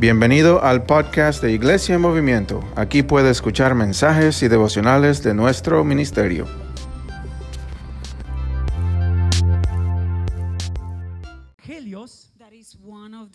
[0.00, 2.62] Bienvenido al podcast de Iglesia en Movimiento.
[2.76, 6.46] Aquí puede escuchar mensajes y devocionales de nuestro ministerio.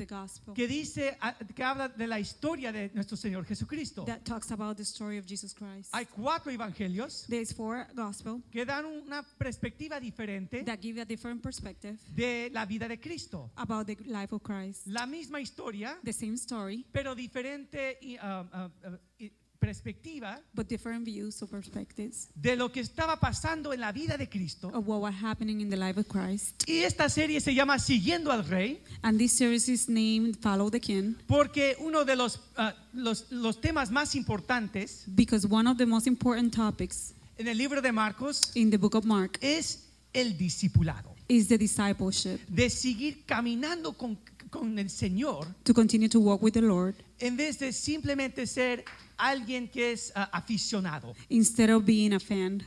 [0.05, 4.05] The gospel que dice ah, que habla de la historia de nuestro Señor Jesucristo.
[4.05, 5.89] that talks about the story of Jesus Christ.
[5.93, 11.41] Hay cuatro evangelios There's four gospel que dan una perspectiva diferente that give a different
[11.41, 13.52] perspective de la vida de Cristo.
[13.57, 14.88] about the life of Christ.
[14.88, 18.70] La misma historia, The same story, pero diferente y, ah,
[19.17, 19.31] y
[19.67, 24.27] perspectiva but different views or perspectives de lo que estaba pasando en la vida de
[24.27, 24.70] Cristo.
[24.73, 26.63] of what was happening in the life of Christ.
[26.67, 30.80] Y esta serie se llama Siguiendo al Rey And this series is named Follow the
[30.80, 35.85] King porque uno de los, ah, los, los temas más importantes because one of the
[35.85, 39.80] most important topics en el libro de Marcos in the book of Mark es
[40.13, 41.12] el discipulado.
[41.30, 44.18] is the discipleship de seguir caminando con,
[44.53, 48.85] con el Señor to continue to walk with the Lord en vez de simplemente ser
[49.18, 51.15] alguien que es ah, aficionado.
[51.29, 52.63] instead of being a fan.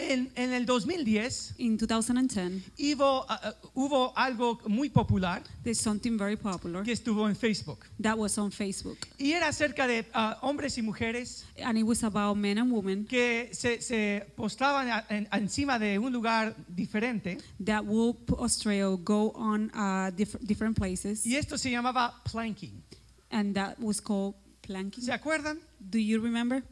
[0.00, 3.26] En, en el 2010 In 2010, hubo,
[3.74, 8.52] hubo algo muy popular there's something very popular que estuvo en Facebook that was on
[8.52, 8.96] Facebook.
[9.18, 13.04] y era acerca de ah, hombres y mujeres and it was about men and women
[13.06, 18.86] que se, se postraban a- en- encima de un lugar diferente that will put Australia
[19.02, 22.82] go on uh, diff- different places, y esto se llamaba planking.
[23.30, 25.02] and that was called planking.
[25.04, 25.58] ¿Se acuerdan?
[25.80, 26.62] Do you remember?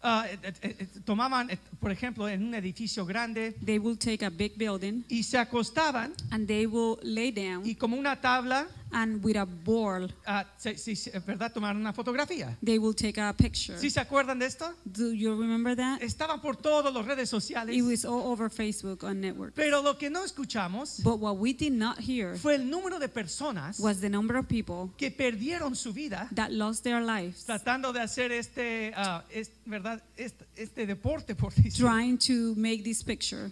[0.00, 4.24] Ah, eh, eh, eh, tomaban, eh, por ejemplo, en un edificio grande They will take
[4.24, 8.68] a big building y se acostaban and they will lay down y como una tabla
[8.92, 12.56] and with a ball Ah, sí, sí, sí, es verdad, tomaron una fotografía.
[12.64, 13.78] they will take a picture.
[13.78, 14.72] ¿Sí se acuerdan de esto?
[14.84, 16.00] Do you remember that?
[16.02, 17.76] Estaban por todas las redes sociales.
[17.76, 19.54] It was all over Facebook on network.
[19.54, 23.08] Pero lo que no escuchamos But what we did not hear fue el número de
[23.08, 27.92] personas was the number of people que perdieron su vida that lost their lives tratando
[27.92, 30.02] de hacer este, ah, es- ¿verdad?
[30.16, 33.50] Este, este deporte, por decir, trying to make this picture.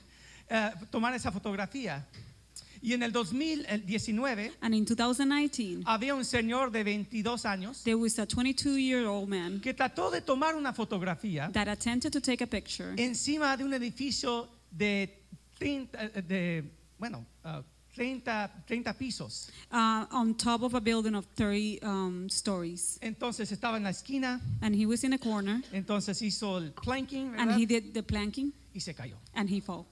[0.51, 2.05] ah, tomar esa fotografía.
[2.83, 8.19] Y en el 2019 And in 2019, había un señor de 22 años there was
[8.19, 12.43] a 22 year old man que trató de tomar una fotografía that attempted to take
[12.43, 15.23] a picture encima de un edificio de
[15.59, 16.65] 30, eh, de,
[16.99, 17.63] bueno, ah,
[17.95, 19.49] 30, 30 pisos.
[19.73, 22.99] uh, on top of a building of 30 um, stories.
[23.01, 27.29] Entonces estaba en la esquina, And he was in a corner entonces hizo el planking
[27.39, 27.59] and ¿verdad?
[27.59, 29.17] he did the planking y se cayó.
[29.35, 29.87] and he fell.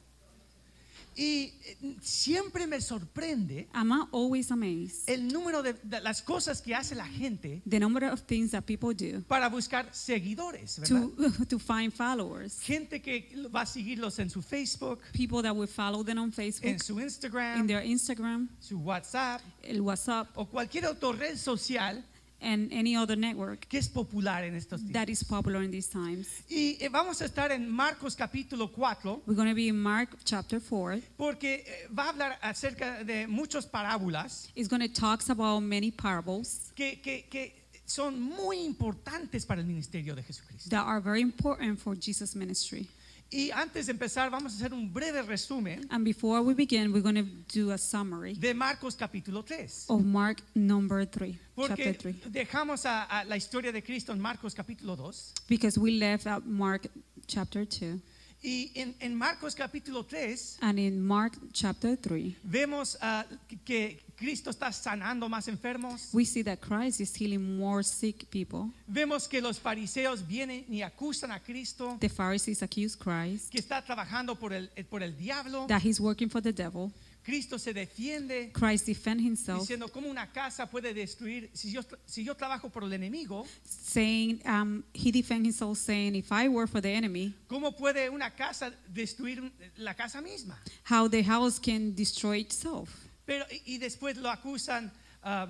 [1.16, 6.74] Y eh, siempre me sorprende I'm always amazed el número de, de las cosas que
[6.74, 11.08] hace la gente the number of things that people do para buscar seguidores, ¿verdad?
[11.16, 12.60] to, to find followers.
[12.60, 16.32] Gente que va a seguirlos en su Facebook, People that will follow them on en
[16.32, 22.04] Facebook, su in Instagram, their Instagram, su WhatsApp el WhatsApp, o cualquier otra red social
[22.44, 26.28] and any other network que es popular en estos that is popular in these times.
[26.48, 30.10] Y eh, vamos a estar en Marcos capítulo 4 We're going to be in Mark
[30.24, 31.00] chapter 4.
[31.16, 35.90] porque eh, va a hablar acerca de muchas parábolas It's going to talk about many
[35.90, 37.54] parables que, que- que
[37.86, 40.68] son muy importantes para el ministerio de Jesucristo.
[40.70, 42.88] that are very important for Jesus' ministry.
[43.30, 47.02] Y antes de empezar, vamos a hacer un breve resumen And before we begin, we're
[47.02, 49.86] going to do a summary de Marcos capítulo 3.
[49.88, 52.14] of Mark number 3, chapter Porque 3.
[52.32, 55.32] dejamos a, a la historia de Cristo en Marcos capítulo 2.
[55.48, 56.86] Because we left out Mark
[57.26, 58.00] chapter 2.
[58.46, 64.03] Y en, en Marcos capítulo 3 And in Mark chapter 3, vemos ah, que- que
[64.16, 66.10] Cristo está sanando más enfermos.
[66.12, 68.70] we see that Christ is healing more sick people.
[68.86, 73.82] Vemos que los fariseos vienen y acusan a Cristo The Pharisees accuse Christ que está
[73.82, 75.66] trabajando por el, por el diablo.
[75.66, 76.92] that he's working for the devil.
[77.24, 82.22] Cristo se defiende Christ defend himself, diciendo cómo una casa puede destruir si yo, si
[82.22, 86.82] yo trabajo por el enemigo, saying, um, he defend himself saying, if I were for
[86.82, 90.58] the enemy, cómo puede una casa destruir la casa misma.
[90.84, 92.90] how the house can destroy itself.
[93.26, 94.92] Pero y, y después lo acusan
[95.22, 95.48] ah,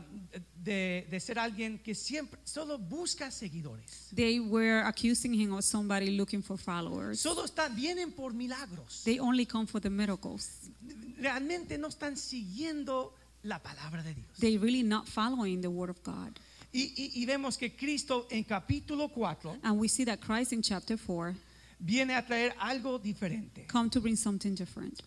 [0.63, 4.09] de, de ser alguien que siempre solo busca seguidores.
[4.15, 7.21] They were accusing him of somebody looking for followers.
[7.21, 9.03] Solo están vienen por milagros.
[9.05, 10.71] They only come for the miracles.
[11.19, 14.39] Realmente no están siguiendo la palabra de Dios.
[14.39, 16.39] They really not following the word of God.
[16.73, 20.61] Y, y- y vemos que Cristo en capítulo 4 And we see that Christ in
[20.61, 21.35] chapter 4
[21.79, 25.01] viene a traer algo diferente come to bring something different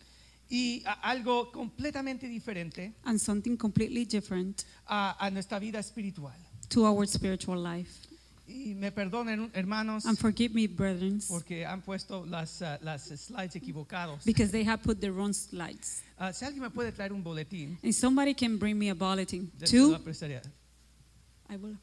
[0.49, 6.33] y a- algo completamente diferente and something completely different a, a nuestra vida espiritual.
[6.69, 7.89] to our spiritual life.
[8.49, 13.55] Y me perdonen, hermanos, And forgive me, brethren, porque han puesto las, ah, las slides
[13.57, 14.23] equivocados.
[14.23, 16.01] because they have put the wrong slides.
[16.17, 19.51] Ah, si alguien me puede traer un boletín, And somebody can bring me a bulletin.
[19.59, 19.67] de-.
[21.49, 21.77] I will.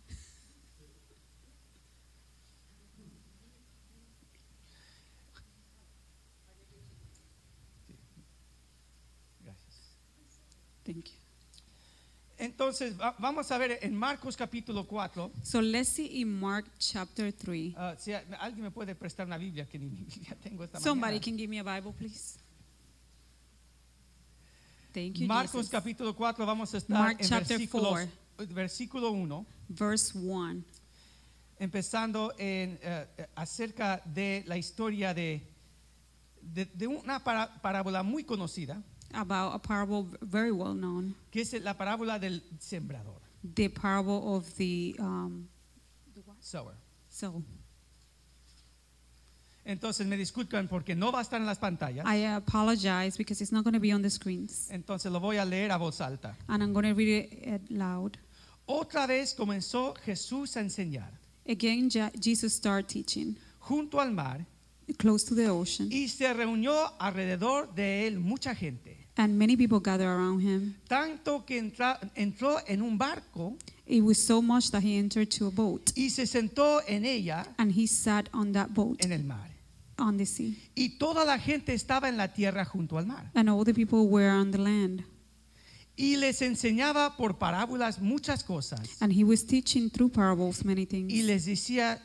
[10.85, 11.13] Thank you.
[12.37, 15.31] Entonces, va- vamos a ver en Marcos capítulo 4.
[15.45, 17.75] So let's see in Mark chapter 3.
[17.77, 20.81] ah, si a- alguien me puede prestar una Biblia, que ni mi Biblia tengo esta
[20.81, 21.25] Somebody mañana.
[21.25, 22.39] can give me a Bible, please.
[24.93, 25.71] Thank you, Marcos Jesus.
[25.71, 28.09] capítulo 4, vamos a estar Mark en chapter versículos-
[28.53, 30.63] versículo 1, Verse 1.
[31.59, 35.41] empezando en, eh, eh, acerca de la historia de,
[36.43, 38.83] de, de una para- parábola muy conocida,
[39.15, 43.21] About a parable very well known, que es la parábola del sembrador.
[43.55, 45.47] the parable of the um,
[46.41, 46.75] Sower.
[47.09, 47.43] so.
[49.67, 52.05] Entonces me disculpan porque no va a estar en las pantallas.
[52.07, 55.45] I apologize because it's not going to be on the screens, Entonces lo voy a
[55.45, 56.37] leer a voz alta.
[56.49, 58.19] and I'm going to read it loud.
[58.67, 61.11] Otra vez comenzó Jesús a enseñar
[61.49, 61.89] Again,
[62.19, 64.45] Jesus started teaching junto al mar
[64.99, 69.79] close to the ocean, y se reunió alrededor de él mucha gente, and many people
[69.81, 70.75] gathered around him.
[70.89, 73.57] tanto que entra- entró en un barco
[73.87, 77.47] It was so much that he entered to a boat, y se sentó en ella
[77.59, 79.51] and he sat on that boat en el mar.
[79.99, 83.31] on the sea, Y toda la gente estaba en la tierra junto al mar.
[83.35, 85.05] and all the people were on the land.
[85.97, 88.97] Y les enseñaba por parábolas muchas cosas.
[89.01, 91.13] And he was teaching through parables many things.
[91.13, 92.01] Y les decía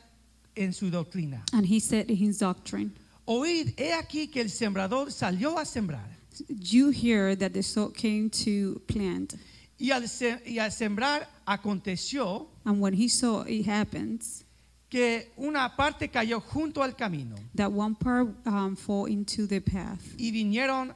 [0.54, 2.92] en su doctrina, And he said in his doctrine,
[3.26, 6.19] oíd, he aquí que el sembrador salió a sembrar.
[6.48, 9.34] You hear that the soul came to plant,
[9.78, 14.44] Y al, se- y al sembrar aconteció and when he saw it happens,
[14.90, 20.02] que una parte cayó junto al camino that one part um, fall into the path,
[20.18, 20.94] y vinieron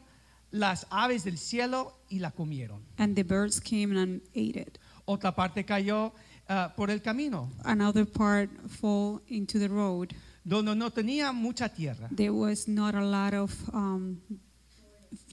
[0.53, 2.81] las aves del cielo y la comieron.
[2.99, 4.79] and the birds came and ate it.
[5.07, 6.13] Otra parte cayó
[6.49, 10.15] ah, por el camino, Another part fall into the road.
[10.47, 12.09] donde no tenía mucha tierra.
[12.11, 14.19] There was not a lot of um,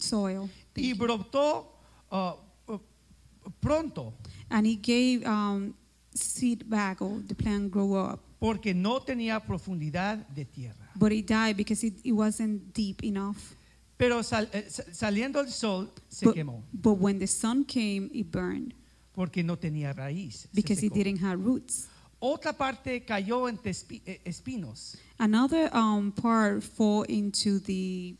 [0.01, 1.68] soil, Y brotó
[2.12, 2.36] ah,
[2.68, 2.80] ah,
[3.59, 4.13] pronto
[4.50, 5.74] and he gave um,
[6.13, 8.19] seed back, or the plant grew up.
[8.39, 10.89] porque no tenía profundidad de tierra.
[10.95, 13.56] But it died because it, it wasn't deep enough.
[13.98, 18.31] Pero sal- eh, saliendo el sol se But, quemó but when the sun came, it
[18.31, 18.74] burned
[19.13, 20.33] porque no tenía raíz.
[20.42, 21.88] se because it didn't have roots.
[22.19, 23.71] Otra parte cayó entre
[24.06, 28.15] eh, espinos, Another um, part fall into the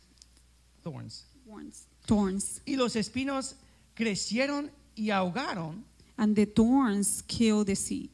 [0.84, 1.24] thorns.
[1.52, 3.54] Thorns, thorns, Y los espinos
[3.94, 5.84] crecieron y ahogaron
[6.16, 8.10] and the thorns killed the seed,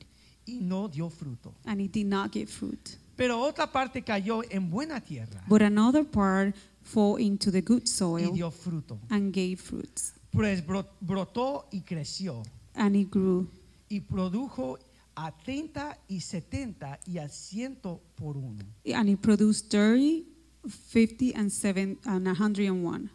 [0.46, 1.52] y no dio fruto.
[1.66, 2.96] and it did not give fruit.
[3.16, 7.86] Pero otra parte cayó en buena tierra But another part fall into the good y
[7.86, 8.98] soil dio fruto.
[9.10, 12.42] and gave fruits, Pues bro- brotó y creció
[12.74, 13.48] and it grew
[13.90, 14.78] y produjo
[15.16, 18.62] a 30 y 70 y a 100 por uno.
[18.94, 20.24] and it produced 30,
[20.68, 23.10] 50, and seven and 101.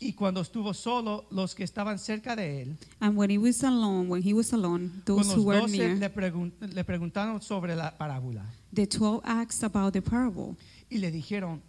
[0.00, 4.08] Y cuando estuvo solo, los que estaban cerca de él, And when he was alone,
[4.08, 7.42] when he was alone, con those los who were 12 near, le, pregun- le preguntaron
[7.42, 8.44] sobre la parábola.
[8.72, 10.56] the 12 asked about the parable,
[10.90, 11.60] y le dijeron,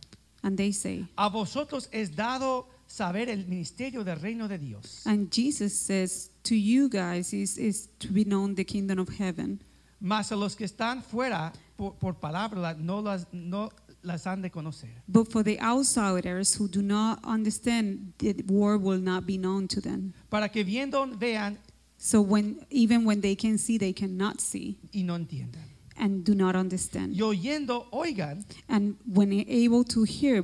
[0.43, 5.31] and they say, a vosotros es dado saber el ministerio del reino de Dios, and
[5.31, 9.59] Jesus says, to you guys is, is to be known the kingdom of heaven,
[9.99, 13.71] mas a los que están fuera por, por palabra no las, no
[14.03, 14.89] las han de conocer.
[15.07, 19.81] but for the outsiders who do not understand, the word will not be known to
[19.81, 20.13] them.
[20.29, 21.57] Para que viendo vean
[21.97, 25.63] So when even when they can see, they cannot see y no entiendan.
[25.97, 27.13] and do not understand.
[27.13, 30.43] Y oyendo oigan And when they're able to hear,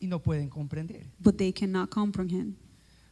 [0.00, 1.02] y no pueden comprender.
[1.20, 2.54] but they cannot comprehend.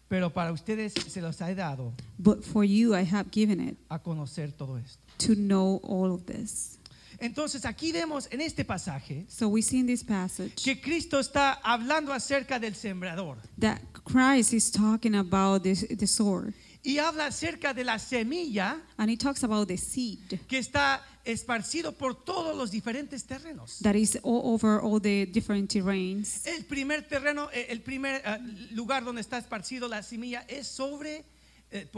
[0.08, 3.98] Pero para ustedes se los ha dado But for you, I have given it a
[3.98, 4.98] conocer todo esto.
[5.18, 6.78] to know all of this.
[7.18, 11.60] Entonces aquí vemos en este pasaje So we see in this passage que Cristo está
[11.62, 17.74] hablando acerca del sembrador that Christ is talking about this, the sword, y habla acerca
[17.74, 22.70] de la semilla and he talks about the seed que está esparcido por todos los
[22.70, 23.78] diferentes terrenos.
[23.82, 26.46] that is all over all the different terrains.
[26.46, 28.38] El primer terreno, eh, el primer eh,
[28.72, 31.24] lugar donde está esparcido la semilla es sobre,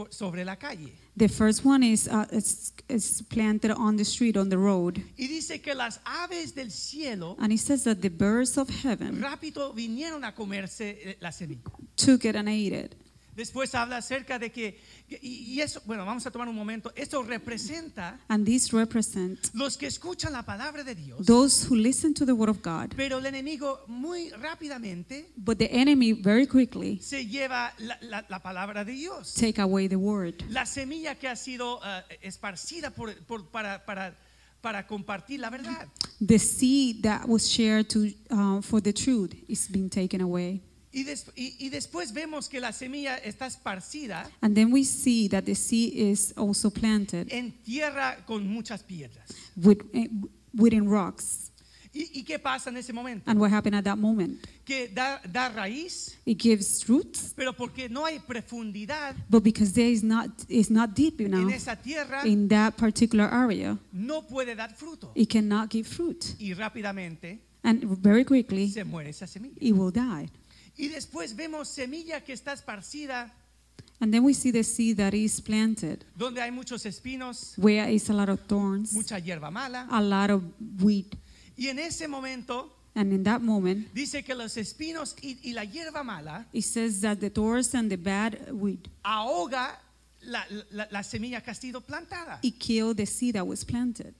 [0.09, 0.93] sobre la calle.
[1.17, 5.27] The first one is uh, it's, it's planted on the street, on the road, Y
[5.27, 9.73] dice que las aves del cielo and it says that the birds of heaven rápido
[9.73, 11.61] vinieron a comerse eh, la semilla.
[11.95, 12.95] took it and ate it.
[13.35, 14.79] Después habla acerca de que,
[15.21, 19.87] y, eso, bueno, vamos a tomar un momento, esto representa And these represent los que
[19.87, 22.93] escuchan la palabra de Dios, those who listen to the word of God.
[22.95, 28.39] pero el enemigo muy rápidamente But the enemy very quickly se lleva la, la- la
[28.39, 29.33] palabra de Dios.
[29.33, 30.35] take away the word.
[30.49, 34.15] La semilla que ha sido ah, esparcida por- por- para, para,
[34.61, 35.87] para compartir la verdad.
[36.25, 40.61] The seed that was shared to uh, for the truth is being taken away.
[40.95, 45.27] Y, des- y- y después vemos que la semilla está esparcida And then we see
[45.29, 49.27] that the seed is also planted en tierra con muchas piedras.
[49.55, 50.07] with, eh,
[50.53, 51.49] within rocks.
[51.95, 53.29] ¿Y, y qué pasa en ese momento?
[53.29, 54.39] And what happened at that moment?
[54.65, 59.91] Que da, da raíz, It gives roots, pero porque no hay profundidad but because there
[59.91, 64.55] is not is not deep en enough esa tierra, in that particular area, no puede
[64.55, 65.11] dar fruto.
[65.15, 66.35] it cannot give fruit.
[66.39, 69.55] Y rápidamente And very quickly, se muere esa semilla.
[69.61, 70.29] it will die.
[70.77, 73.31] Y después vemos semilla que está esparcida
[73.99, 78.09] And then we see the seed that is planted, donde hay muchos espinos, where is
[78.09, 79.87] a lot of thorns, mucha hierba mala.
[79.89, 80.43] a lot of
[80.81, 81.05] weed.
[81.57, 85.63] Y en ese momento And in that moment, dice que los espinos y, y la
[85.63, 89.79] hierba mala it says that the thorns and the bad weed, ahoga
[90.23, 92.39] la, la- la semilla que ha sido plantada.
[92.43, 94.13] it killed the seed that was planted.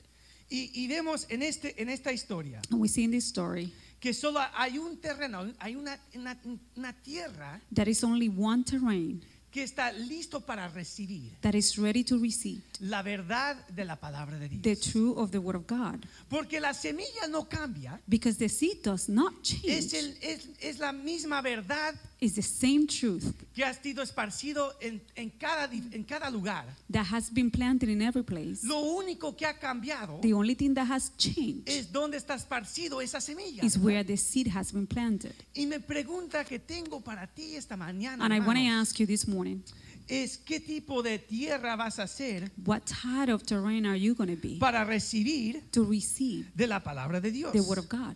[0.50, 4.14] Y, y vemos en, este, en esta historia And we see in this story que
[4.14, 6.38] solo hay un terreno, hay una, una,
[6.76, 12.04] una tierra that is only one terrain que está listo para recibir that is ready
[12.04, 14.80] to receive la verdad de la palabra de the Dios.
[14.92, 16.04] truth of the word of God.
[16.28, 19.32] Porque la semilla no cambia, Because the seed does not
[19.64, 19.94] es, change.
[19.94, 21.94] el- es, es la misma verdad
[22.24, 26.66] It's the same truth que ha sido esparcido en, en cada, en cada lugar.
[26.90, 28.66] that has been planted in every place.
[28.66, 33.02] Lo único que ha cambiado The only thing that has changed es dónde está esparcido
[33.02, 33.62] esa semilla.
[33.64, 35.34] is where the seed has been planted.
[35.54, 39.00] Y me pregunta que tengo para ti esta mañana And I want to hermanos, ask
[39.00, 39.62] you this morning,
[40.08, 44.28] es qué tipo de tierra vas a hacer what type of terrain are you going
[44.34, 47.52] to be para recibir to receive de la palabra de Dios.
[47.54, 48.16] the word of God?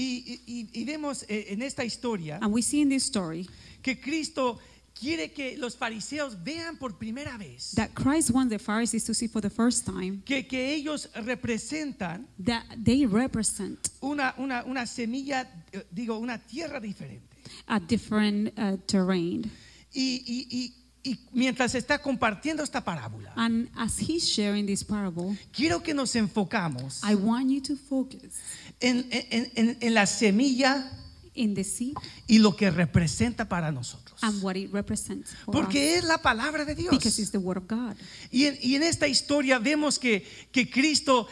[0.00, 3.48] Y, y- y vemos eh, en esta historia And we see in this story
[3.82, 4.58] que Cristo
[4.94, 9.26] quiere que los fariseos vean por primera vez that Christ wants the Pharisees to see
[9.26, 15.48] for the first time que, que ellos representan that they represent una, una, una semilla,
[15.72, 17.26] eh, digo, una tierra diferente.
[17.66, 19.50] a different uh, terrain.
[19.94, 25.36] Y, y- y- y mientras está compartiendo esta parábola, And as he's sharing this parable,
[25.52, 28.34] quiero que nos enfocamos I want you to focus
[28.80, 30.90] en, en- en- en la semilla
[31.34, 31.94] in the seed
[32.26, 34.18] y lo que representa para nosotros.
[34.22, 35.60] and what it represents for us.
[35.62, 36.90] Porque es la palabra de Dios.
[36.90, 37.94] Because it's the word of God.
[38.32, 41.28] Y en, y en esta historia vemos que, que Cristo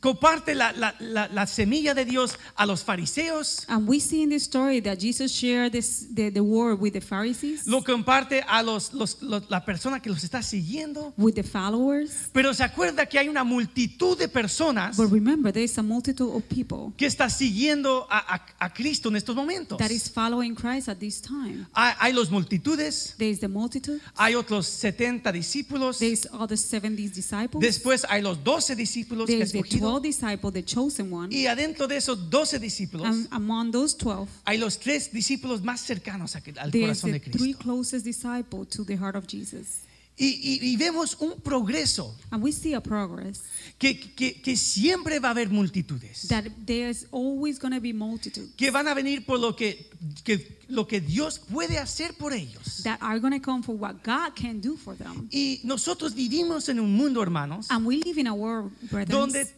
[0.00, 4.30] comparte la, la- la- la semilla de Dios a los fariseos, And we see in
[4.30, 8.62] this story that Jesus shared this, the, the word with the Pharisees, lo comparte a
[8.62, 11.12] los, los- los- la persona que los está siguiendo.
[11.16, 12.28] with the followers.
[12.32, 16.30] Pero se acuerda que hay una multitud de personas But remember, there is a multitude
[16.34, 19.78] of people que está siguiendo a, a- a Cristo en estos momentos.
[19.78, 21.66] that is following Christ at this time.
[21.74, 26.56] Hay, hay los multitudes, There is the multitude, hay otros 70 discípulos, there is other
[26.58, 31.34] 70 disciples, después hay los 12 discípulos there the escogido, 12 disciples, the chosen one,
[31.34, 35.80] y adentro de esos 12 discípulos and among those 12, hay los tres discípulos más
[35.80, 37.58] cercanos a- al there is corazón the de three Cristo.
[37.62, 39.80] closest disciples to the heart of Jesus.
[40.16, 43.42] Y, y- y vemos un progreso And we see a progress
[43.78, 48.48] que, que- que siempre va a haber multitudes that there's always going to be multitude
[48.56, 49.88] que van a venir por lo que,
[50.22, 52.82] que- lo que Dios puede hacer por ellos.
[52.84, 55.28] that are going to come for what God can do for them.
[55.32, 59.52] Y nosotros vivimos en un mundo, hermanos, And we live in a world, brethren, donde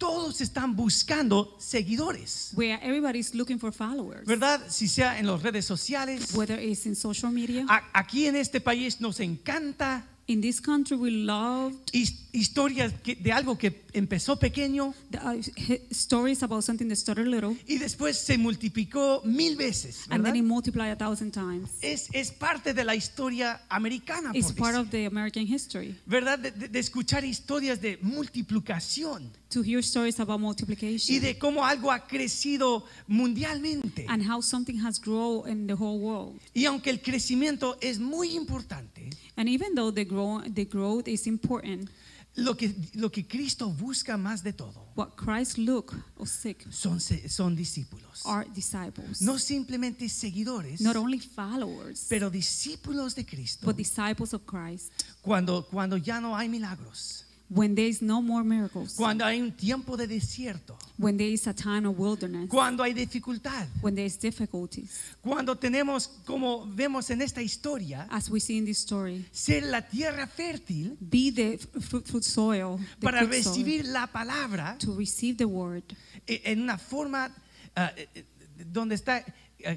[0.00, 4.60] todos están buscando seguidores, where everybody's looking for followers, ¿verdad?
[4.70, 6.34] Si sea en las redes sociales.
[6.34, 7.66] whether it's in social media.
[7.68, 13.16] A- Aquí en este país nos encanta In this country, we love his- historias que-
[13.16, 17.78] de algo que empezó pequeño the, uh, hi- stories about something that started little y
[17.78, 20.24] después se multiplicó mil veces, and ¿verdad?
[20.34, 21.70] then it multiplied a thousand times.
[21.82, 25.96] Es, es parte de la historia americana, It's por part decir, of the American history
[26.06, 26.38] ¿verdad?
[26.38, 31.66] De, de- de escuchar historias de multiplicación to hear stories about y multiplication de cómo
[31.66, 34.06] algo ha crecido mundialmente.
[34.08, 36.38] and how something has grown in the whole world.
[36.54, 38.99] Y aunque el crecimiento es muy importante,
[39.36, 41.88] And even though the, grow, the growth is important,
[42.36, 47.00] lo que, lo que Cristo busca más de todo what Christ look or seek son,
[47.00, 48.22] son discípulos.
[48.24, 49.20] are disciples.
[49.20, 53.66] No simplemente seguidores, Not only followers, pero discípulos de Cristo.
[53.66, 54.92] but disciples of Christ.
[55.22, 59.50] Cuando, cuando ya no hay milagros, When there is no more miracles, cuando hay un
[59.50, 64.06] tiempo de desierto, when there is a time of wilderness, cuando hay dificultad, when there
[64.06, 69.24] is difficulties, cuando tenemos, como vemos en esta historia, as we see in this story,
[69.32, 74.76] ser la tierra fértil be the fruit, fruit soil, the para soil, recibir la palabra
[74.78, 75.82] to receive the word.
[76.28, 77.32] eh, en una forma
[77.74, 78.24] ah, eh, eh,
[78.72, 79.24] donde está,
[79.58, 79.76] eh,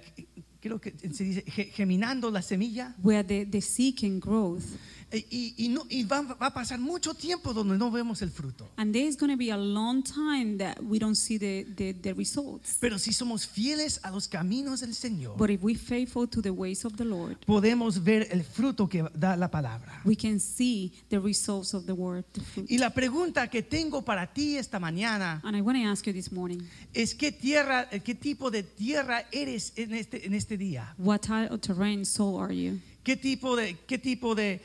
[0.62, 4.63] creo que se dice, ge- geminando la semilla, where the, the seed can growth.
[5.13, 8.67] Y, y no, y va, va a pasar mucho tiempo donde no vemos el fruto.
[8.77, 12.13] And there's going to be a long time that we don't see the, the, the
[12.13, 12.77] results.
[12.79, 16.50] Pero si somos fieles a los caminos del Señor, But if we're faithful to the
[16.50, 20.01] ways of the Lord, podemos ver el fruto que da la palabra.
[20.03, 22.70] we can see the results of the word, the fruit.
[22.72, 26.13] Y la pregunta que tengo para ti esta mañana And I want to ask you
[26.13, 26.62] this morning,
[26.93, 30.96] es qué tierra, qué tipo de tierra eres en este, en este día.
[30.98, 32.79] what type of terrain soul are you?
[33.03, 34.62] ¿Qué tipo de, qué tipo de,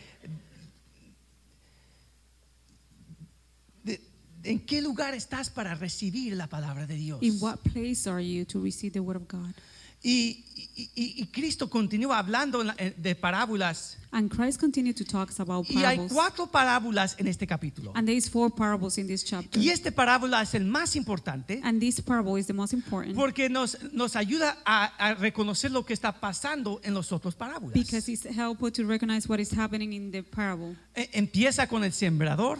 [3.84, 4.00] de-
[4.44, 7.22] en qué lugar estás para recibir la palabra de Dios?
[7.22, 9.54] In what place are you to receive the word of God?
[10.00, 10.44] Y,
[10.76, 10.90] y-
[11.22, 13.96] y- Cristo continúa hablando eh, de parábolas.
[14.12, 16.12] And Christ continued to talk about Y hay parables.
[16.12, 17.92] cuatro parábolas en este capítulo.
[17.96, 19.60] And there is four parables in this chapter.
[19.60, 23.48] Y este parábola es el más importante And this parable is the most important porque
[23.50, 27.74] nos, nos ayuda a, a reconocer lo que está pasando en los otros parábolas.
[27.74, 30.76] because it's helpful to recognize what is happening in the parable.
[30.94, 32.58] E- Empieza con el sembrador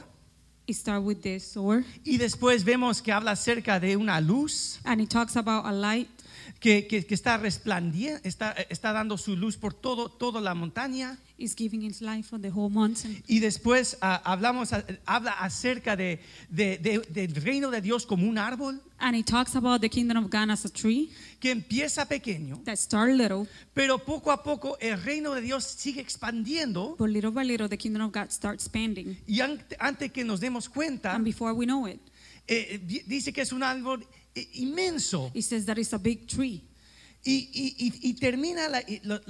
[0.66, 5.00] It starts with the sower, y después vemos que habla acerca de una luz and
[5.00, 6.08] it talks about a light
[6.60, 11.16] que, que- que está resplandiendo, está, está dando su luz por todo, toda la montaña.
[11.38, 13.22] is giving its life on the whole mountain.
[13.28, 16.18] Y después ah, hablamos, ah, habla acerca de,
[16.50, 20.16] de- de- del reino de Dios como un árbol And it talks about the kingdom
[20.24, 25.00] of God as a tree que empieza pequeño, that little, pero poco a poco el
[25.00, 29.16] reino de Dios sigue expandiendo but little by little the kingdom of God starts expanding.
[29.28, 32.00] y an- antes que nos demos cuenta, And before we know it,
[32.48, 34.08] eh, di- dice que es un árbol eh,
[34.54, 35.30] inmenso.
[35.34, 36.62] It says that it's a big tree.
[37.26, 39.20] y, y- y- termina la- lo-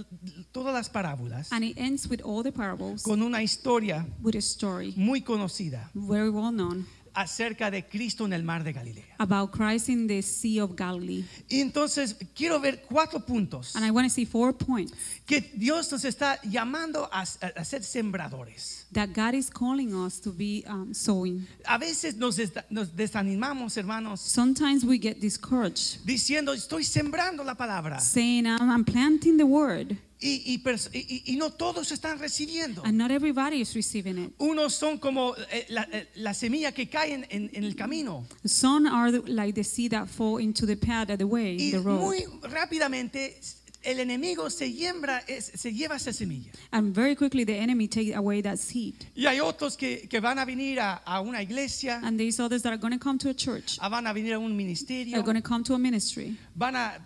[0.52, 4.42] todas las parábolas And it ends with all the parables con una historia with a
[4.42, 5.90] story muy conocida.
[5.94, 9.04] very well known acerca de Cristo en el mar de Galilea.
[9.18, 11.24] about Christ in the Sea of Galilee.
[11.48, 14.92] Y entonces quiero ver cuatro puntos And I want to see four points
[15.26, 18.86] que Dios nos está llamando a, a ser sembradores.
[18.92, 21.46] that God is calling us to be um, sowing.
[21.66, 22.38] A veces nos,
[22.70, 28.00] nos desanimamos, hermanos, Sometimes we get discouraged, diciendo, estoy sembrando la palabra.
[28.00, 32.82] saying, I'm, I'm planting the word, Y, y y- y- y no todos están recibiendo.
[32.84, 34.32] and not everybody is receiving it.
[34.38, 38.26] Unos son como eh, la, eh, la semilla que cae en, en- en el camino.
[38.44, 41.70] Some are the, like the seed that fall into the path of the way, Y
[41.70, 42.00] the road.
[42.00, 43.38] muy rápidamente
[43.82, 46.50] el enemigo se, siembra, es- se lleva esa semilla.
[46.72, 48.94] And very quickly the enemy take away that seed.
[49.14, 52.62] Y hay otros que, que van a venir a, a una iglesia, And there's others
[52.62, 55.14] that are going to come to a church, a- van a venir a un ministerio,
[55.16, 56.36] are going to come to a ministry.
[56.54, 56.98] van a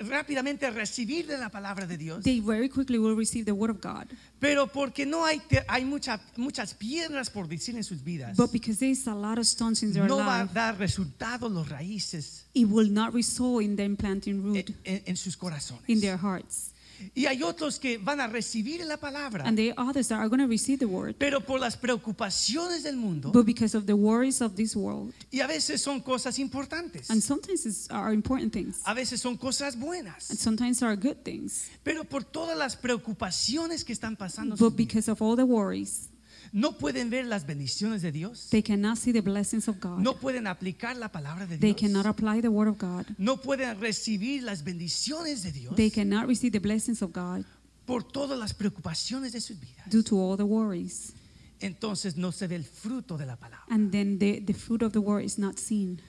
[0.00, 2.22] rápidamente recibir de la palabra de Dios.
[2.24, 4.06] They very quickly will receive the word of God.
[4.40, 8.78] Pero porque no hay, hay mucha- muchas piedras por decir en sus vidas, But because
[8.78, 12.44] there's a lot of stones in their no va a life, dar resultado los raíces
[12.54, 15.82] it will not result in them planting en, root en- en sus corazones.
[15.88, 16.70] in their hearts.
[17.14, 20.28] Y hay otros que van a recibir la palabra, And there are others that are
[20.28, 21.16] going to receive the word.
[21.18, 25.40] pero por las preocupaciones del mundo, But because of the worries of this world, y
[25.40, 29.74] a veces son cosas importantes, and sometimes it's are important things, a veces son cosas
[29.74, 31.68] and buenas, sometimes are good things.
[31.84, 36.08] pero por todas las preocupaciones que están pasando, But because of all the worries,
[36.52, 39.98] no pueden ver las bendiciones de Dios, they cannot see the blessings of God.
[40.00, 43.06] no pueden aplicar la palabra de They Dios, cannot apply the word of God.
[43.18, 47.44] no pueden recibir las bendiciones de Dios They cannot receive the blessings of God
[47.86, 49.88] por todas las preocupaciones de sus vidas.
[49.90, 51.12] due to all the worries.
[51.60, 53.64] Entonces no se ve el fruto de la palabra.
[53.68, 56.00] And then the, the fruit of the word is not seen.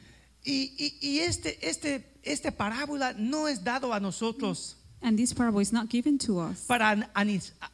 [0.45, 5.61] Y, y- y este, este, esta parábola no es dado a nosotros And this parable
[5.61, 7.09] is not given to us para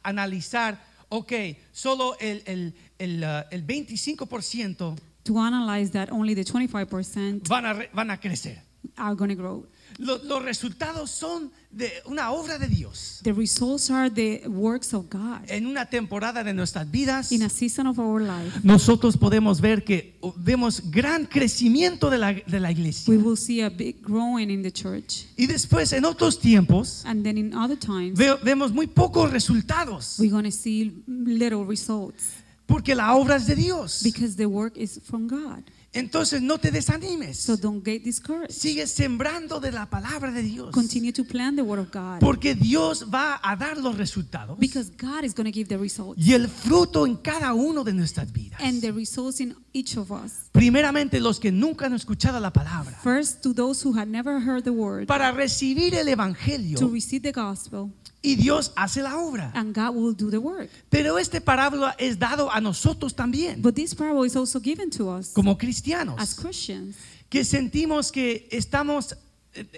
[0.02, 1.32] analizar, ok,
[1.72, 7.72] solo el, el, el, uh, el 25% to analyze that only the 25% van a,
[7.74, 8.62] re- van a crecer.
[8.96, 9.66] are going to grow.
[9.98, 13.20] Lo- los resultados son de una obra de Dios.
[13.22, 15.40] The results are the works of God.
[15.48, 19.84] En una temporada de nuestras vidas, In a season of our life, nosotros podemos ver
[19.84, 23.10] que vemos gran crecimiento de la, de la iglesia.
[23.10, 25.26] we will see a big growing in the church.
[25.36, 30.16] Y después, en otros tiempos, And then in other times, ve- vemos muy pocos resultados.
[30.18, 32.24] we're going to see little results
[32.66, 34.02] Porque la obra es de Dios.
[34.02, 35.62] because the work is from God.
[35.96, 37.36] Entonces no te desanimes.
[37.38, 38.50] So don't get discouraged.
[38.50, 40.70] Sigue sembrando de la palabra de Dios.
[40.72, 44.90] Continue to plan the word of God Porque Dios va a dar los resultados because
[45.00, 48.32] God is going to give the results y el fruto en cada uno de nuestras
[48.32, 48.60] vidas.
[48.60, 50.50] and the results in each of us.
[50.52, 52.98] Primeramente los que nunca han escuchado la palabra.
[53.02, 57.22] First, to those who had never heard the word, Para recibir el to evangelio receive
[57.22, 57.90] the gospel,
[58.26, 59.50] y Dios hace la obra.
[59.54, 60.68] and God will do the work.
[60.90, 65.08] Pero este parábola es dado a nosotros también But this parable is also given to
[65.10, 66.96] us como as cristianos Christians
[67.28, 69.16] que sentimos que estamos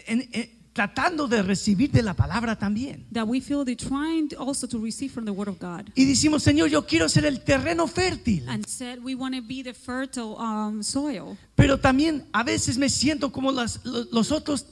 [0.07, 3.05] en- en- tratando de recibir de la palabra también.
[3.13, 5.91] that we feel trying also to receive from the Word of God.
[5.97, 8.49] Y decimos, Señor, yo quiero ser el terreno fértil.
[8.49, 11.37] And said we want to be the fertile um, soil.
[11.57, 14.67] Pero también a veces me siento como las- los, los otros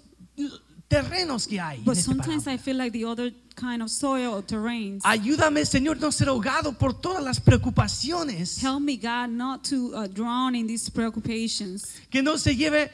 [0.89, 1.81] terrenos que hay.
[1.83, 2.47] But este sometimes.
[2.47, 5.03] I feel like the other kind of soil or terrains.
[5.05, 8.63] Ayúdame, Señor, no ser ahogado por todas las preocupaciones.
[8.63, 11.97] Help me, God, not to uh, drown in these preoccupations.
[12.11, 12.91] Que no se lleve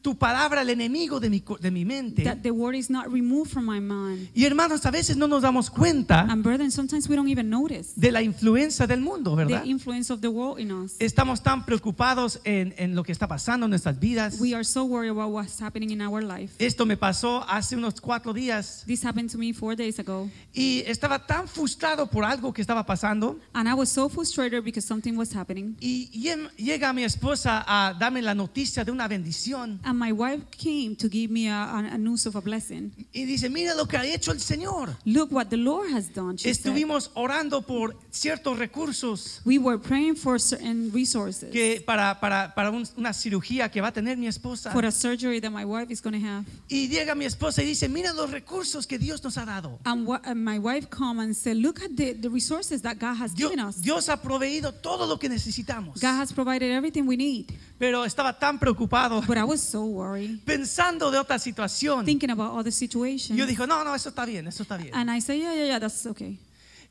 [0.00, 2.22] tu palabra al enemigo de mi, de mi mente.
[2.22, 4.28] That the word is not removed from my mind.
[4.34, 7.92] Y hermanos, a veces no nos damos cuenta And brethren, sometimes we don't even notice
[7.96, 9.62] de la influencia del mundo, ¿verdad?
[9.62, 10.96] the influence of the world in us.
[11.00, 14.40] Estamos tan preocupados en, en lo que está pasando en nuestras vidas.
[14.40, 16.54] We are so worried about what's happening in our life.
[16.58, 20.30] Esto me pasó hace unos cuatro días This happened to me four days ago.
[20.54, 23.38] y estaba tan frustrado por algo que estaba pasando.
[23.54, 25.76] And I was so frustrated because something was happening.
[25.80, 30.44] Y lle- llega mi esposa a darme la noticia de una bendición And my wife
[30.50, 32.92] came to give me a, news of a blessing.
[33.12, 34.96] y dice, mira lo que ha hecho el Señor.
[35.04, 36.36] Look what the Lord has done.
[36.36, 36.66] She said.
[36.72, 42.70] Estuvimos orando por ciertos recursos We were praying for certain resources que para, para, para
[42.70, 44.70] un- una cirugía que va a tener mi esposa.
[44.72, 46.44] for a surgery that my wife is going to have.
[46.68, 49.78] Y llega mi esposa y dice, mira los recursos que Dios nos ha dado.
[49.92, 53.14] And, what, and my wife come and said, look at the, the resources that God
[53.16, 53.76] has Dios, given us.
[53.80, 56.00] Dios ha proveído todo lo que necesitamos.
[56.00, 57.52] God has provided everything we need.
[57.78, 62.04] Pero estaba tan preocupado But I was so worried, pensando de otra situación.
[62.04, 63.38] thinking about other situations.
[63.38, 64.94] Yo dijo, no, no, eso está bien, eso está bien.
[64.94, 66.38] And I said, yeah, yeah, yeah, that's okay.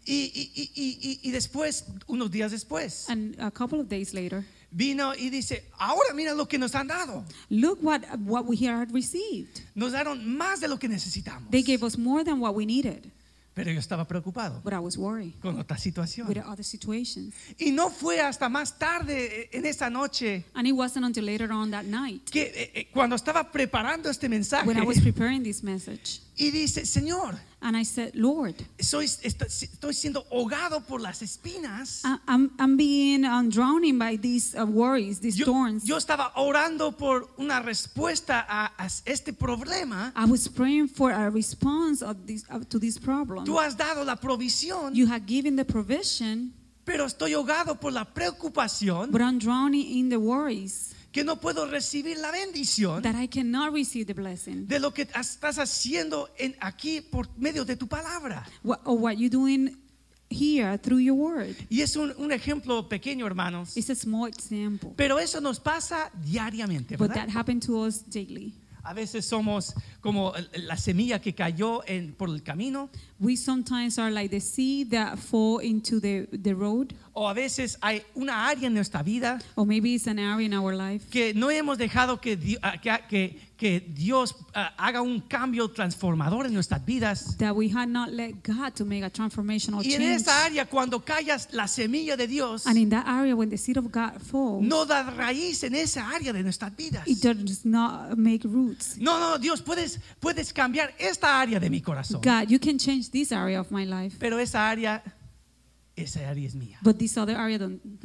[0.05, 4.13] Y, y- y- y- y- y después, unos días después, And a couple of days
[4.13, 7.23] later, vino y dice, ahora mira lo que nos han dado.
[7.49, 9.61] look what, what we here had received.
[9.75, 11.49] Nos dieron más de lo que necesitamos.
[11.51, 13.11] They gave us more than what we needed.
[13.53, 16.25] Pero yo estaba preocupado But I was worried con otra situación.
[16.25, 17.33] with the other situations.
[17.59, 21.51] Y no fue hasta más tarde eh, en esa noche And it wasn't until later
[21.51, 25.43] on that night que eh, eh, cuando estaba preparando este mensaje when I was preparing
[25.43, 26.21] this message.
[26.37, 32.01] Y dice, Señor, And I said, Lord, soy, estoy, estoy siendo ahogado por las espinas.
[32.03, 35.83] I- I'm, I'm being um, drowning by these uh, worries, these Yo, thorns.
[35.85, 40.11] yo estaba orando por una respuesta a, a este problema.
[40.15, 43.45] I was praying for a response of this, uh, to this problem.
[43.45, 48.05] Tú has dado la provisión, You have given the provision, pero estoy ahogado por la
[48.05, 53.27] preocupación but I'm drowning in the worries que no puedo recibir la bendición that I
[53.27, 54.67] cannot receive the blessing.
[54.67, 58.45] de lo que estás haciendo en, aquí por medio de tu palabra.
[58.63, 59.77] What, or what you're doing
[60.29, 61.55] here through your word.
[61.69, 63.75] Y es un, un ejemplo pequeño, hermanos.
[63.75, 67.27] It's a small example, Pero eso nos pasa diariamente, but ¿verdad?
[67.27, 68.53] that happened to us daily.
[68.83, 72.89] A veces somos como la semilla que cayó en, por el camino,
[73.19, 77.77] We sometimes are like the seed that fall into the, the road, o a veces
[77.81, 81.33] hay una área en nuestra vida or maybe it's an area in our life que
[81.35, 86.83] no hemos dejado que, que, que- que Dios ah, haga un cambio transformador en nuestras
[86.83, 87.37] vidas.
[87.37, 90.15] that we had not let God to make a transformational Y en change.
[90.15, 93.77] esa área, cuando callas la semilla de Dios, And in that area, when the seed
[93.77, 97.07] of God falls, no da raíz en esa área de nuestras vidas.
[97.07, 98.97] it does not make roots.
[98.97, 102.19] No, no, Dios, puedes, puedes cambiar esta área de mi corazón.
[102.23, 105.03] God, you can change this area of my life, Pero esa área,
[105.95, 106.79] esa área es mía.
[106.81, 107.59] but this other area,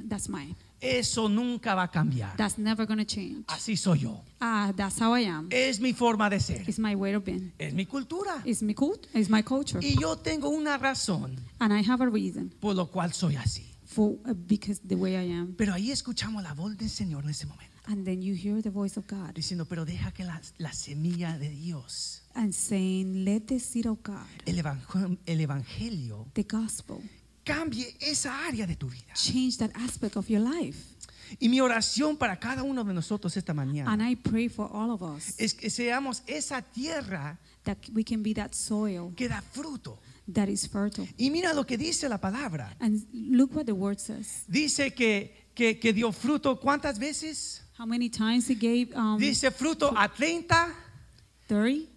[0.06, 0.54] that's mine.
[0.80, 2.36] Eso nunca va a cambiar.
[2.36, 3.44] That's never to change.
[3.48, 4.20] Así soy yo.
[4.40, 5.48] Ah, that's how I am.
[5.50, 6.62] Es mi forma de ser.
[6.68, 7.52] It's my way of being.
[7.58, 8.42] Es mi cultura.
[8.44, 9.06] It's my cult.
[9.14, 12.86] It's my culture, Y yo tengo una razón and I have a reason por lo
[12.90, 13.64] cual soy así.
[13.84, 15.54] for uh, because the way I am.
[15.56, 17.74] Pero ahí escuchamos la voz del Señor en ese momento.
[17.88, 21.38] And then you hear the voice of God Diciendo, pero deja que la, la semilla
[21.38, 27.00] de Dios, and saying, "Let the seed of God, el, evangel- el evangelio, the gospel,
[27.46, 29.14] cambie esa área de tu vida.
[29.14, 30.76] change that aspect of your life."
[31.40, 34.90] Y mi oración para cada uno de nosotros esta mañana And I pray for all
[34.90, 39.42] of us es que seamos esa tierra that we can be that soil que da
[39.42, 39.98] fruto.
[40.32, 41.08] that is fertile.
[41.16, 42.76] Y mira lo que dice la palabra.
[42.80, 44.44] And look what the word says.
[44.48, 47.62] Dice que, que, que dio fruto cuántas veces?
[47.78, 50.72] How many times he gave um, Dice fruto a 30,
[51.48, 51.88] 30,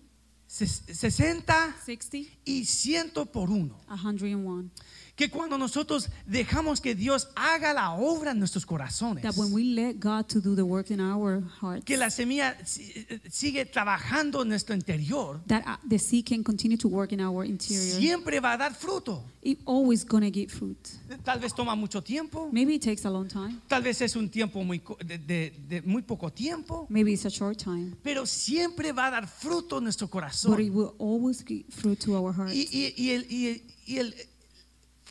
[0.48, 3.80] ses- 60 60, y 100 por uno.
[3.88, 4.72] 101.
[5.20, 9.66] Que cuando nosotros dejamos que Dios haga la obra en nuestros corazones, That when we
[9.66, 14.44] let God to do the work in our hearts, que la semilla si- sigue trabajando
[14.44, 18.00] en nuestro interior, that uh, the seed can continue to work in our interior.
[18.00, 19.26] siempre va a dar fruto.
[19.42, 20.78] It always gonna give fruit.
[21.26, 23.60] Tal vez toma mucho tiempo, Maybe it takes a long time.
[23.68, 27.26] tal vez es un tiempo muy, co- de, de- de muy poco tiempo, Maybe it's
[27.26, 27.94] a short time.
[28.04, 30.70] pero siempre va a dar fruto en nuestro But it corazón.
[30.74, 32.54] will always give fruit to our hearts.
[32.56, 34.14] Y, y- y el, y el- y el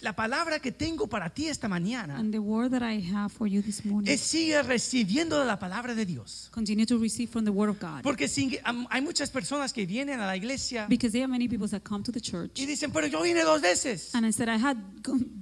[0.01, 3.47] la palabra que tengo para ti esta mañana And the word that I have for
[3.49, 6.49] you this morning, es sigue recibiendo de la palabra de Dios.
[6.53, 8.03] continue to receive from the word of God.
[8.03, 8.57] Porque sin-
[8.91, 12.03] hay muchas personas que vienen a la iglesia Because there are many people that come
[12.05, 12.59] to the church.
[12.61, 14.77] y dicen, pero yo vine dos veces And I said, I had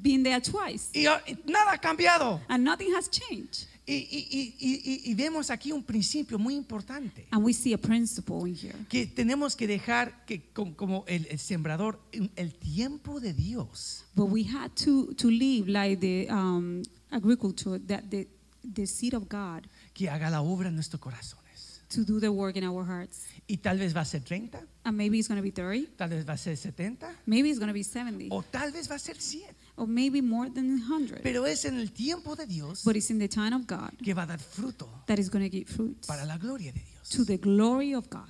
[0.02, 0.90] been there twice.
[0.94, 2.40] y ah, y nada ha cambiado.
[2.48, 3.66] And nothing has changed.
[3.88, 7.26] Y, y- y- y- vemos aquí un principio muy importante.
[7.30, 8.74] And we see a principle in here.
[8.88, 14.04] Que tenemos que dejar que com- como el, el sembrador, el- tiempo de Dios.
[14.16, 18.26] But we had to, to live like the um, agriculture, that the,
[18.64, 21.44] the seed of God, que haga la obra en nuestros corazones.
[21.88, 23.26] to do the work in our hearts.
[23.46, 26.10] Y tal vez va a ser 30, And maybe it's going to be 30, tal
[26.10, 28.96] vez va a ser 70, maybe it's going to be 70, o tal vez va
[28.96, 29.54] a ser 100.
[29.76, 31.22] Or maybe more than 100.
[31.22, 34.14] Pero es en el tiempo de Dios But it's in the time of God que
[34.14, 37.24] va a dar fruto that is going to give fruits para la gloria de to
[37.24, 38.28] the glory of God.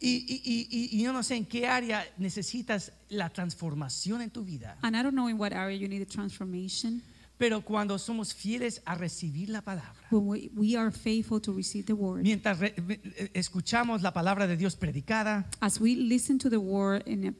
[0.00, 4.30] Y, y- y- y- y yo no sé en qué área necesitas la transformación en
[4.30, 7.02] tu vida, And I don't know in what area you need a transformation.
[7.38, 11.84] Pero cuando somos fieles a recibir la palabra, When we, we are faithful to receive
[11.84, 12.22] the word.
[12.22, 17.02] mientras re- eh, escuchamos la palabra de Dios predicada, As we listen to the word
[17.06, 17.34] in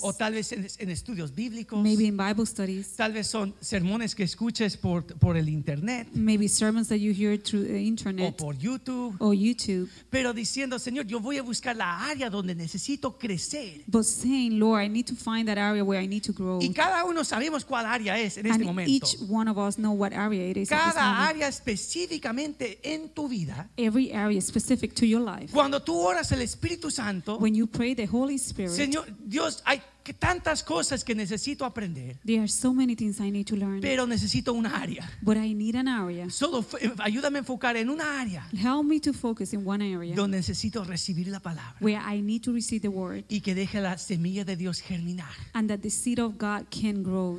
[0.00, 4.14] o tal vez en, en estudios bíblicos, maybe in Bible studies, tal vez son sermones
[4.14, 8.36] que escuches por, por el internet maybe sermons that you hear through the o internet
[8.36, 9.16] por YouTube.
[9.20, 13.82] or YouTube, pero diciendo, Señor, yo voy a buscar la área donde necesito crecer.
[13.86, 16.58] but saying, Lord, I need to find that area where I need to grow.
[16.60, 19.06] Y cada uno sabemos cuál área es en este momento.
[19.30, 20.70] One of us know what area it is.
[20.72, 21.30] At this Cada moment.
[21.36, 23.68] área específicamente en tu vida.
[23.76, 25.52] Every area specific to your life.
[25.52, 29.80] Cuando tú oras el Espíritu Santo, When you pray the Holy Spirit, Señor, Dios, hay
[30.02, 33.80] que- tantas cosas que necesito aprender, there are so many things I need to learn,
[33.80, 35.08] pero necesito una área.
[35.22, 36.28] but I need an area.
[36.30, 40.14] Solo f- ayúdame a enfocar en una área Help me to focus in one area
[40.16, 43.80] donde necesito recibir la palabra where I need to receive the word y que deje
[43.80, 47.38] la semilla de Dios germinar and that the seed of God can grow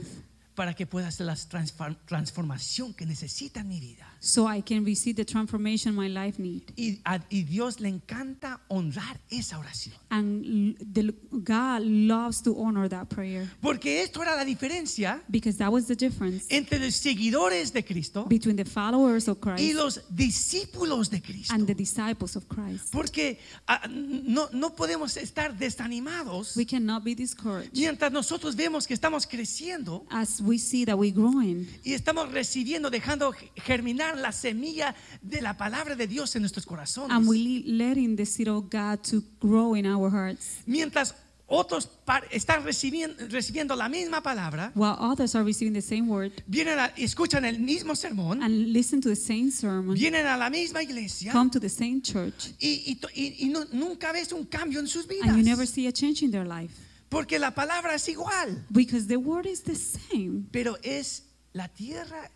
[0.55, 4.11] para que pueda hacer la transfor- transformación que necesita en mi vida.
[4.23, 6.71] So I can receive the transformation my life need.
[6.77, 9.95] Y a y Dios le encanta honrar esa oración.
[10.12, 15.71] And the, God loves to honor that prayer Porque esto era la diferencia because that
[15.71, 20.01] was the difference entre los seguidores de Cristo between the followers of y Christ los
[20.10, 21.53] discípulos de Cristo.
[21.53, 22.91] and the disciples of Christ.
[22.91, 28.93] Porque ah, no, no podemos estar desanimados We cannot be discouraged mientras nosotros vemos que
[28.93, 34.95] estamos creciendo as we see that we're growing y estamos recibiendo, dejando germinar la semilla
[35.21, 37.12] de la palabra de Dios en nuestros corazones.
[37.15, 40.62] and we letting the seed of God to grow in our hearts.
[40.65, 41.13] Mientras
[41.54, 41.89] otros
[42.32, 46.32] están recibiendo, recibiendo la misma palabra, while others are receiving the same word.
[46.47, 50.50] vienen a, escuchan el mismo sermón, and listen to the same sermon, vienen a la
[50.50, 54.32] misma iglesia come to the same church, y, y to- y- y no- nunca ves
[54.32, 55.69] un cambio en sus and you never vidas.
[55.71, 56.74] see a change in their life.
[57.10, 62.32] Porque la palabra es igual, because the word is the same, pero es la tierra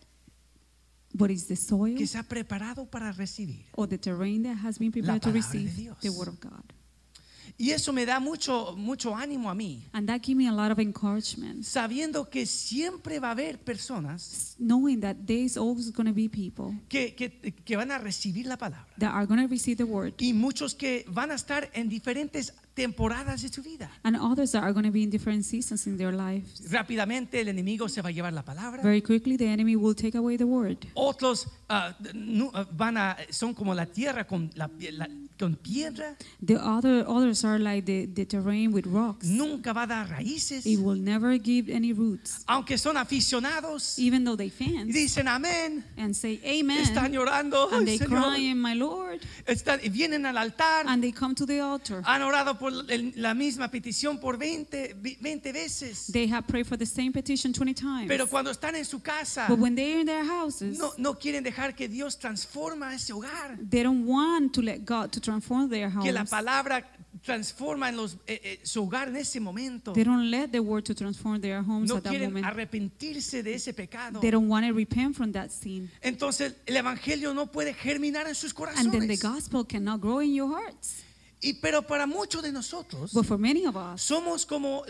[1.17, 3.65] but it's the soil que se ha preparado para recibir.
[3.75, 5.97] or the terrain that has been prepared to palabra de receive Dios.
[6.01, 6.63] the word of God.
[7.57, 10.71] Y eso me da mucho, mucho ánimo a mí, And that gave me a lot
[10.71, 16.13] of encouragement, sabiendo que siempre va a haber personas knowing that there's always going to
[16.13, 19.77] be people que, que- que van a recibir la palabra that are going to receive
[19.77, 23.89] the word y muchos que van a estar en diferentes temporadas de su vida.
[24.03, 26.61] and others are going to be in different seasons in their lives.
[26.69, 28.83] Rápidamente el enemigo se va a llevar la palabra.
[28.83, 30.77] Very quickly, the enemy will take away the word.
[30.95, 31.95] Otros ah,
[32.53, 35.07] ah, van a, son como la tierra con, la, la-
[35.39, 36.15] con piedra.
[36.45, 39.25] The other others are like the, the terrain with rocks.
[39.27, 40.65] Nunca va a dar raíces.
[40.65, 43.97] It will never give any roots, Aunque son aficionados.
[43.99, 45.83] even though they fans dicen amén.
[45.97, 47.69] and say Están amen, llorando.
[47.71, 48.09] and "Ay, they Señor".
[48.35, 50.85] crying, my Lord, Están- vienen al altar.
[50.87, 52.01] and they come to the altar.
[52.05, 56.07] Han orado por el- la misma petición por 20, vi- 20 veces.
[56.11, 58.07] They have prayed for the same petition 20 times.
[58.07, 61.43] Pero cuando están en su casa, But when they're in their houses, no, no quieren
[61.43, 63.57] dejar que Dios transforma ese hogar.
[63.69, 66.29] they don't want to let God to transform their Que la homes.
[66.29, 66.85] palabra
[67.23, 69.93] transforma en los, eh, eh, su hogar en ese momento.
[69.93, 72.45] They don't let the word to transform their homes No at that quieren moment.
[72.45, 74.19] arrepentirse de ese pecado.
[74.19, 75.89] They don't want to repent from that sin.
[76.01, 79.21] Entonces el evangelio no puede germinar en sus And then the corazones.
[79.21, 81.03] gospel cannot grow in your hearts.
[81.41, 84.83] Y pero para muchos de nosotros But for many of us, somos como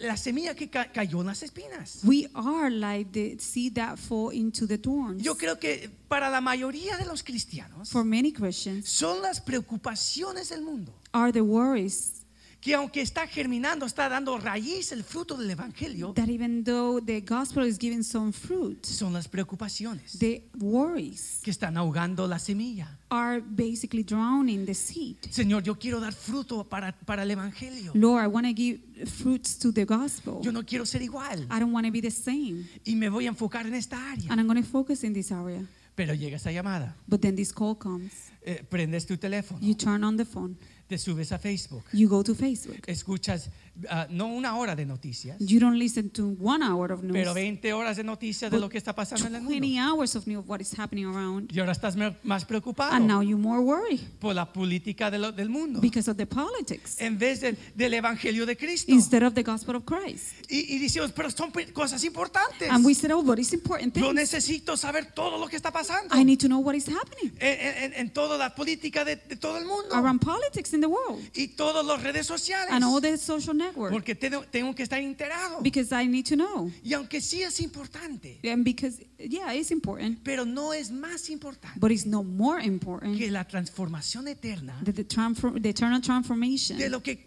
[0.00, 2.00] la semilla que ca- cayó en las espinas.
[2.04, 5.22] we are like the seed that fall into the thorns.
[5.22, 10.50] Yo creo que para la mayoría de los cristianos For many Christians, son las preocupaciones
[10.50, 12.22] del mundo are the worries
[12.60, 17.20] que aunque está germinando, está dando raíz el fruto del evangelio, that even though the
[17.20, 22.98] gospel is giving some fruit, son las preocupaciones the worries que están ahogando la semilla.
[23.10, 25.16] are basically drowning the seed.
[25.30, 27.92] Señor, yo quiero dar fruto para, para el evangelio.
[27.94, 30.40] Lord, I want to give fruits to the gospel.
[30.42, 32.66] Yo no quiero ser igual I don't want to be the same.
[32.84, 34.30] y me voy a enfocar en esta área.
[34.30, 35.64] And I'm going to focus in this area.
[35.94, 38.12] Pero llega esa llamada, But then this call comes.
[38.42, 40.56] eh, prendes tu teléfono, You turn on the phone.
[40.88, 42.80] Te subes a Facebook, You go to Facebook.
[42.86, 43.50] escuchas
[43.90, 47.12] ah, no una hora de noticias, You don't listen to one hour of news.
[47.12, 49.60] pero 20 horas de noticias de lo que está pasando en el mundo.
[49.60, 51.52] 20 hours of news of what is happening around.
[51.52, 55.30] Y ahora estás más preocupado And now you're more worried por la política de lo-
[55.32, 58.90] del mundo because of the politics en vez del, del evangelio de Cristo.
[58.90, 60.32] instead of the gospel of Christ.
[60.48, 62.68] Y, y decimos, pero son cosas importantes.
[62.70, 64.14] And we said, oh, but it's important Yo things.
[64.14, 67.92] necesito saber todo lo que está pasando I need to know what is happening en,
[67.92, 71.20] en- en toda la política de, de todo el mundo around politics in the world
[71.34, 72.68] y todas las redes sociales.
[72.70, 75.60] and all the social networks Porque tengo, tengo que estar enterado.
[75.62, 76.70] because I need to know.
[76.84, 81.78] Y aunque sí es importante, And because, yeah, it's important, pero no es más importante
[81.80, 86.88] but it's no more important que la transformación eterna the, transform, the eternal transformation de
[86.88, 87.24] lo que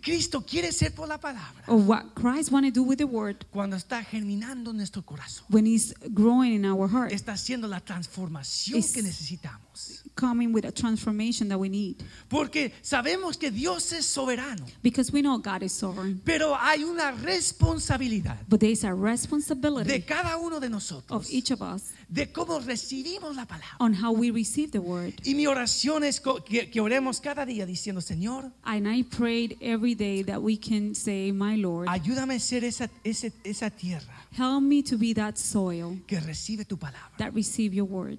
[0.00, 3.36] Cristo quiere ser por la palabra of what Christ want to do with the word
[3.50, 5.44] cuando está germinando en nuestro corazón.
[5.50, 9.71] when it's growing in our heart, Está haciendo la transformación que necesitamos.
[10.14, 11.96] Coming with a transformation that we need.
[12.28, 17.12] Porque sabemos que Dios es soberano, Because we know God is sovereign, pero hay una
[17.12, 21.92] responsabilidad but there is a de responsibility cada uno de of nosotros each of us
[22.08, 23.76] de cómo recibimos la palabra.
[23.80, 25.14] on how we receive the word.
[25.24, 29.94] Y mi oración es que, que oremos cada día diciendo, Señor, And I prayed every
[29.94, 34.62] day that we can say, My Lord, ayúdame a ser esa, ese- esa tierra help
[34.62, 37.16] me to be that soil que recibe tu palabra.
[37.18, 38.18] that receive your word.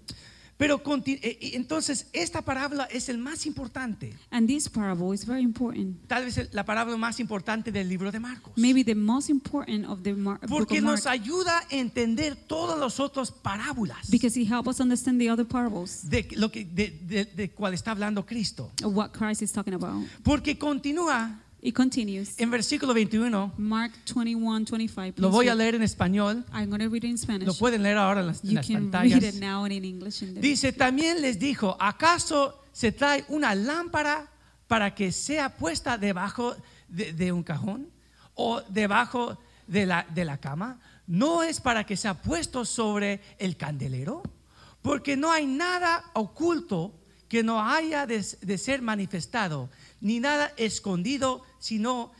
[0.63, 5.97] Pero eh, entonces esta parábola es el más importante, And this parable is very important.
[6.07, 8.53] tal vez la parábola más importante del libro de Marcos.
[8.55, 12.99] Maybe the most important of the Mar- Porque of nos ayuda a entender todas las
[12.99, 17.25] otras parábolas Because it helps us understand the other parables de lo que de, de-
[17.25, 18.71] de cual está hablando Cristo.
[18.83, 20.05] what Christ is talking about.
[20.23, 22.37] Porque continúa It continues.
[22.39, 23.53] en versículo 21.
[23.57, 25.21] Mark 21, 25.
[25.21, 25.57] Lo voy a read.
[25.59, 26.43] leer en español.
[26.53, 27.47] I'm going to read it in Spanish.
[27.47, 29.23] Lo pueden leer ahora en las, en You las can read pantallas.
[29.35, 30.21] it now and in English.
[30.21, 34.27] In the, Dice, también les dijo, ¿acaso se trae una lámpara
[34.67, 36.53] para que sea puesta debajo
[36.89, 37.87] de, de un cajón
[38.35, 40.81] o debajo de la, de la cama?
[41.07, 44.21] ¿No es para que sea puesto sobre el candelero?
[44.81, 46.99] Porque no hay nada oculto
[47.29, 49.69] que no haya de, de ser manifestado,
[50.03, 52.11] ni nada escondido, sino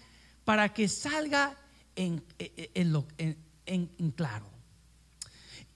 [0.46, 1.56] para que salga
[1.96, 4.48] en, en- en- en claro.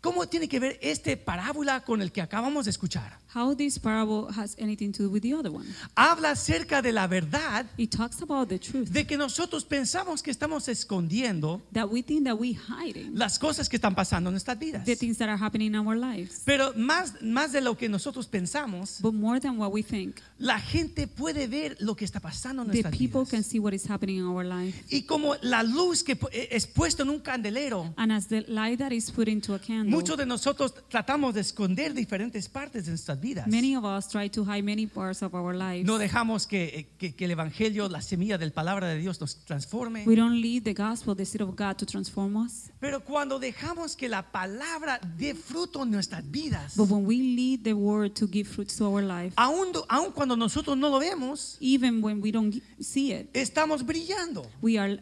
[0.01, 3.19] ¿Cómo tiene que ver esta parábola con el que acabamos de escuchar?
[3.38, 5.65] How this parable has anything to do with the other one.
[5.95, 10.32] Habla acerca de la verdad It talks about the truth de que nosotros pensamos que
[10.32, 14.58] estamos escondiendo that we think that we hiding las cosas que están pasando en nuestras
[14.58, 14.86] vidas.
[14.86, 16.41] the things that are happening in our lives.
[16.45, 20.60] Pero más, más de lo que nosotros pensamos, But more than what we think, la
[20.60, 23.30] gente puede ver lo que está pasando en the nuestras people vidas.
[23.30, 24.84] can see what is happening in our life.
[24.89, 28.80] Y como la luz que pu- es puesta en un candelero, And as the light
[28.80, 32.91] that is put into a candle, muchos de nosotros tratamos de esconder diferentes partes de
[32.91, 33.26] nuestras vidas.
[33.47, 35.85] Many of us try to hide many parts of our lives.
[35.85, 40.05] No dejamos que, que- que el Evangelio, la semilla del palabra de Dios nos transforme.
[40.05, 42.69] We don't leave the gospel, the seed of God, to transform us.
[42.79, 47.63] Pero cuando dejamos que la palabra dé fruto en nuestras vidas, But when we lead
[47.63, 50.99] the word to give fruits to our life, aun, do- aun cuando nosotros no lo
[50.99, 54.45] vemos, even when we don't see it, estamos brillando.
[54.61, 54.99] we are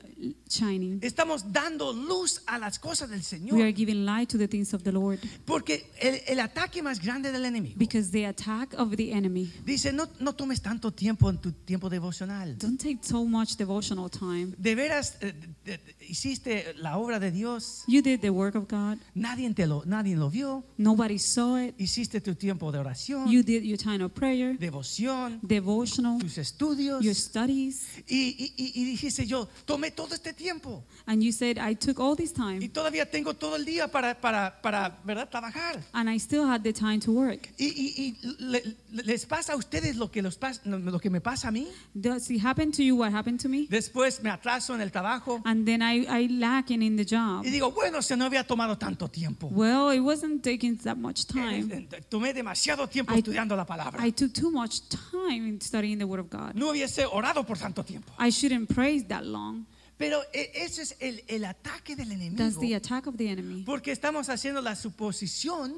[0.49, 0.99] shining.
[1.01, 3.61] Estamos dando luz a las cosas del We Señor.
[3.61, 5.19] are giving light to the things of the Lord.
[5.45, 9.91] Porque el, el ataque más grande del enemigo Because the attack of the enemy, dice,
[9.93, 12.57] no, no tomes tanto tiempo en tu tiempo devocional.
[12.57, 14.53] don't take so much devotional time.
[14.57, 15.33] De veras, eh,
[15.65, 18.97] de- hiciste la obra de Dios, You did the work of God.
[19.13, 20.63] nadie, te lo, nadie lo vio.
[20.77, 21.75] Nobody saw it.
[21.79, 27.03] Hiciste tu tiempo de oración, You did your time of prayer, devoción, devotional, tus estudios.
[27.03, 31.57] your studies, Y, y- y- y dijiste yo, tomé todo este tiempo and you said,
[31.57, 35.29] I took all this y time todavía tengo todo el día para, para, para ¿verdad?
[35.29, 35.81] trabajar.
[35.93, 37.49] and I still had the time to work.
[37.57, 41.10] Y, y- y le- le- les pasa a ustedes lo que, los pas- lo que
[41.10, 41.67] me pasa a mí.
[41.93, 43.67] Does it happen to you what happened to me?
[43.69, 47.45] Después me atraso en el trabajo And then I, I lacking in the job.
[47.45, 49.47] y digo, bueno, se no había tomado tanto tiempo.
[49.47, 51.88] Well, it wasn't taking that much time.
[52.10, 54.05] Tomé demasiado tiempo I- estudiando la palabra.
[54.05, 56.53] I took too much time in studying the Word of God.
[56.55, 58.12] No hubiese orado por tanto tiempo.
[58.19, 59.65] I shouldn't praise that long.
[59.98, 62.75] Pero eh, ese es el, el ataque del That's the enemigo.
[62.75, 63.63] attack of the enemy.
[63.63, 65.73] Porque estamos haciendo la suposición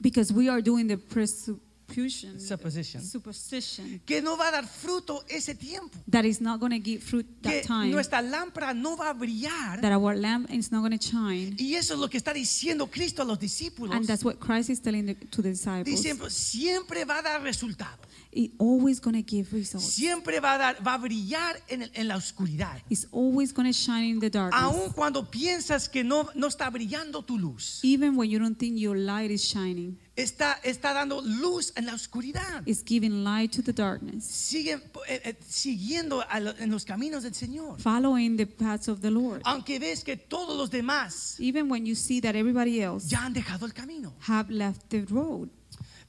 [0.00, 0.96] Because we are doing the
[2.38, 5.98] supposition, superstition que no va a dar fruto ese tiempo.
[6.06, 9.14] that is not going to give fruit Que that time, nuestra lámpara no va a
[9.14, 9.80] brillar.
[9.80, 11.56] that our lamp is not going to shine.
[11.58, 13.94] Y eso es lo que está diciendo Cristo a los discípulos.
[13.96, 15.86] And that's what Christ is telling the, to the disciples.
[15.86, 17.98] Diciendo, siempre va a dar resultado.
[18.30, 19.86] It's always going to give results.
[19.86, 22.78] Siempre va a, dar, va a brillar en, el- en la oscuridad.
[22.90, 24.62] It's always going to shine in the darkness.
[24.62, 28.78] Aun cuando piensas que no, no está brillando tu luz, Even when you don't think
[28.78, 32.62] your light is shining, está, está dando luz en la oscuridad.
[32.66, 34.24] it's giving light to the darkness.
[34.24, 34.74] Sigue
[35.08, 37.80] eh, eh, siguiendo lo- en los caminos del Señor.
[37.80, 39.40] Following the paths of the Lord.
[39.46, 43.32] Aunque ves que todos los demás Even when you see that everybody else ya han
[43.32, 44.12] dejado el camino.
[44.28, 45.48] have left the road.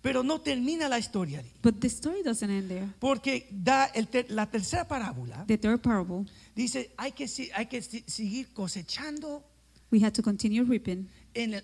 [0.02, 1.52] Pero no termina la historia ahí.
[1.62, 2.88] But the story doesn't end there.
[3.00, 5.46] Porque da el ter- la tercera parábola.
[5.46, 6.26] The third parable,
[6.56, 9.44] Dice, hay que, hay que seguir cosechando
[9.92, 11.64] we had to continue reaping en el,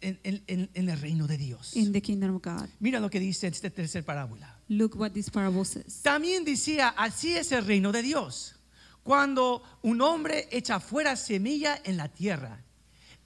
[0.00, 1.74] en- en- en el reino de Dios.
[1.76, 2.68] in the kingdom of God.
[2.80, 4.58] Mira lo que dice esta tercera parábola.
[4.68, 6.02] Look what this parable says.
[6.02, 8.56] También decía, así es el reino de Dios.
[9.02, 12.62] Cuando un hombre echa fuera semilla en la tierra,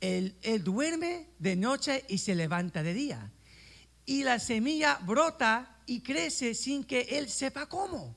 [0.00, 3.30] él, él duerme de noche y se levanta de día.
[4.06, 8.14] Y la semilla brota y crece sin que él sepa cómo.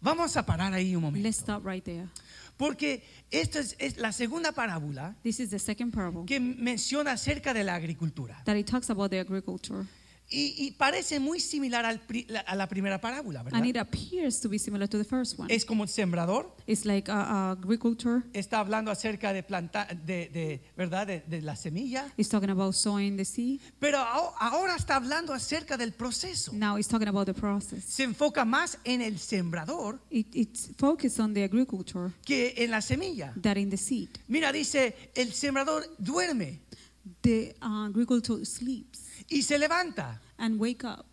[0.00, 1.26] Vamos a parar ahí un momento.
[1.26, 2.08] Let's stop right there.
[2.56, 7.54] Porque esta es, es la segunda parábola This is the second parable que menciona acerca
[7.54, 8.42] de la agricultura.
[8.44, 9.86] that it talks about the agriculture.
[10.32, 13.58] Y, y parece muy similar al pri- la- a la primera parábola, ¿verdad?
[13.58, 15.52] And it appears to be similar to the first one.
[15.52, 16.54] Es como el sembrador.
[16.68, 18.22] It's like uh, uh, agriculture.
[18.32, 21.08] Está hablando acerca de plantar, de, de- ¿verdad?
[21.08, 22.12] De, de la semilla.
[22.16, 23.60] It's talking about sowing the seed.
[23.80, 26.52] Pero ahora está hablando acerca del proceso.
[26.54, 27.82] Now it's talking about the process.
[27.84, 32.80] Se enfoca más en el sembrador It, it's focused on the agriculture que en la
[32.82, 33.32] semilla.
[33.42, 34.08] that in the seed.
[34.28, 36.60] Mira, dice, el sembrador duerme
[37.22, 39.00] The uh, agriculture sleeps
[39.30, 41.06] y se levanta and wake up,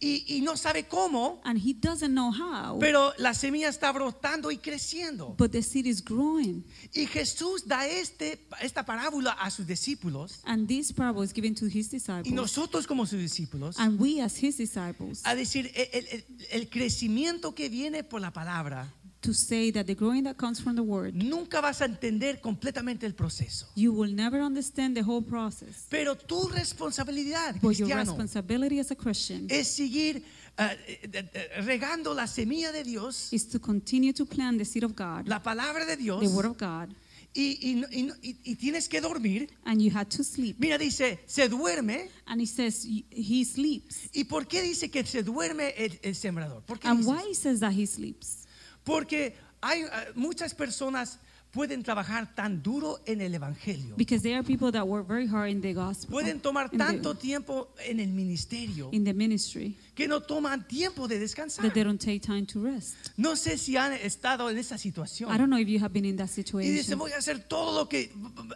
[0.00, 4.50] y, y no sabe cómo, and he doesn't know how, pero la semilla está brotando
[4.50, 5.34] y creciendo.
[5.38, 6.64] but the seed is growing.
[6.92, 11.66] Y Jesús da este, esta parábola a sus discípulos And this parable is given to
[11.66, 16.04] his y disciples, nosotros como sus discípulos and we as his disciples, a decir el-
[16.10, 18.92] el- el crecimiento que viene por la palabra.
[19.22, 23.06] To say that the growing that comes from the word, Nunca vas a entender completamente
[23.06, 23.66] el proceso.
[23.74, 25.86] you will never understand the whole process.
[25.88, 30.22] Pero tu responsabilidad, But your cristiano, responsibility as a Christian es seguir
[30.58, 35.26] eh, regando la semilla de Dios, is to continue to plant the seed of God,
[35.28, 36.88] la palabra de Dios, the word of God,
[37.34, 39.48] y, y y y- tienes que dormir.
[39.64, 40.56] and you had to sleep.
[40.58, 42.08] Mira, dice, se duerme.
[42.26, 44.10] And he says he sleeps.
[44.12, 46.62] ¿Y por qué dice que se duerme el, el sembrador?
[46.66, 48.41] ¿Por qué And dice why he says that he sleeps?
[48.84, 51.18] Porque hay ah, muchas personas
[51.52, 53.94] pueden trabajar tan duro en el evangelio.
[53.96, 56.84] Because there are people that work very hard in the gospel, Pueden tomar in the-
[56.84, 61.62] tanto tiempo en el ministerio in the ministry, que no toman tiempo de descansar.
[61.62, 62.94] that they don't take time to rest.
[63.18, 65.28] No sé si han estado en esa I situación.
[65.36, 66.98] don't know if you have been in that Y dice, situation.
[66.98, 68.10] voy a hacer todo lo que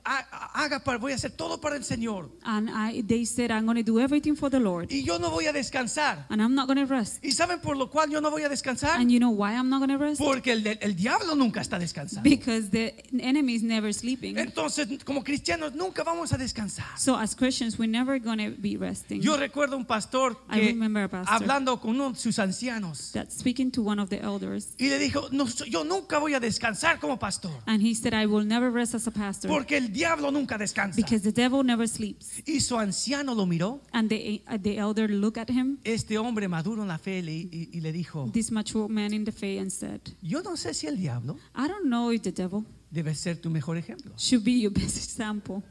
[0.05, 2.31] ha- haga para, voy a hacer todo para el Señor.
[2.45, 5.31] And I, they said, I'm going to do everything for the Lord, Y yo no
[5.31, 6.25] voy a descansar.
[6.31, 7.23] and I'm not going to rest.
[7.23, 8.99] ¿Y saben por lo cual yo no voy a descansar?
[8.99, 10.19] And you know why I'm not going to rest?
[10.19, 12.23] Porque el, el diablo nunca está descansando.
[12.23, 12.86] Because the
[13.19, 14.37] enemy is never sleeping.
[14.39, 16.87] Entonces, como cristianos, nunca vamos a descansar.
[16.99, 19.21] So as Christians, we're never going to be resting.
[19.21, 21.35] Yo recuerdo un pastor I que remember a pastor.
[21.35, 24.99] hablando con uno de sus ancianos That speaking to one of the elders, y le
[24.99, 28.71] dijo, no, yo nunca voy a descansar como pastor and he said, I will never
[28.71, 30.97] rest as a pastor porque el diablo nunca descansa.
[30.97, 32.43] because the devil never sleeps.
[32.47, 36.49] Y su anciano lo miró, And the, uh, the elder looked at him, este hombre
[36.49, 39.61] maduro en la fe, le- y, y le dijo, this mature man in the faith,
[39.61, 42.65] and said, yo no sé si el diablo I don't know if the devil
[42.97, 44.13] debe ser tu mejor ejemplo.
[44.19, 45.63] should be your best example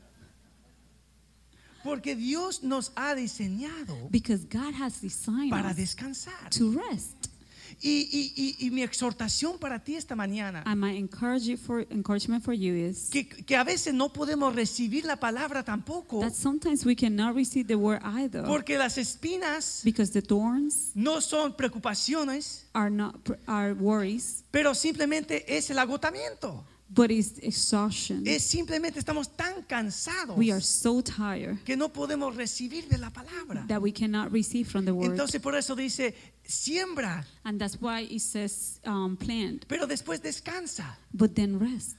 [1.83, 6.49] Porque Dios nos ha diseñado because God has designed para us descansar.
[6.49, 7.27] to rest.
[7.81, 12.41] Y, y- y- y mi exhortación para ti esta mañana, And my encourage for, encouragement
[12.43, 16.85] for you is que, que a veces no podemos recibir la palabra tampoco, that sometimes
[16.85, 22.63] we cannot receive the word either porque las espinas because the thorns no son preocupaciones,
[22.73, 23.13] are not
[23.45, 26.63] are worries, pero simplemente es el agotamiento.
[26.87, 28.23] But it's exhaustion.
[28.27, 33.09] Es simplemente estamos tan cansados We are so tired que no podemos recibir de la
[33.09, 33.65] palabra.
[33.67, 35.11] that we cannot receive from the word.
[35.11, 36.13] Entonces por eso dice,
[36.45, 40.97] siembra, And that's why it says um, plant, pero después descansa.
[41.13, 41.95] but then rest.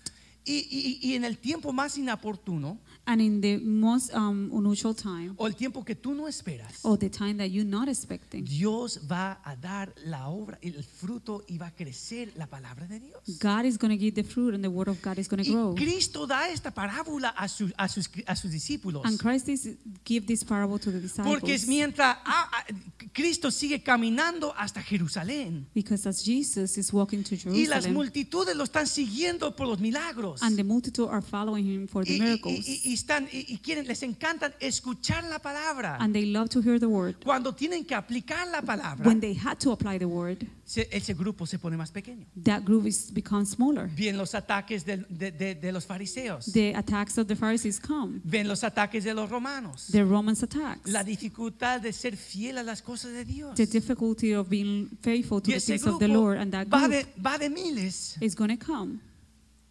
[0.49, 2.79] Y, y- y en el tiempo más inoportuno,
[3.09, 6.99] And in the most um, unusual time, o el tiempo que tú no esperas, or
[6.99, 11.57] the time that you're not expecting, Dios va a dar la obra, el fruto y
[11.57, 13.23] va a crecer la palabra de Dios.
[13.41, 15.49] God is going to give the fruit and the word of God is going to
[15.49, 15.75] Y grow.
[15.77, 19.05] Cristo da esta parábola a, su- a sus, a sus discípulos.
[19.05, 19.69] And Christ is
[20.05, 22.65] give this parable to the Porque disciples es mientras ah, ah,
[23.13, 25.67] Cristo sigue caminando hasta Jerusalén.
[25.75, 29.79] Because as Jesus is walking to Y las Jerusalem, multitudes lo están siguiendo por los
[29.79, 30.36] milagros.
[30.43, 33.87] And the multitude are following him for the y- miracles, y- y están, y, quieren,
[33.87, 35.97] les encantan escuchar la palabra.
[36.01, 37.17] and they love to hear the word.
[37.25, 41.15] Cuando tienen que aplicar la palabra, When they had to apply the word, se- ese
[41.15, 42.27] grupo se pone más pequeño.
[42.43, 43.91] that group is become smaller.
[44.17, 46.53] Los ataques de, de- de los fariseos.
[46.53, 48.21] The attacks of the Pharisees come.
[48.25, 49.89] Ven los ataques de los romanos.
[49.93, 50.91] The Romans attacks.
[50.91, 53.55] La dificultad de ser fiel a las cosas de Dios.
[53.57, 56.93] The difficulty of being faithful to the things of the Lord, and that va group
[56.93, 59.01] de, va de miles is going to come.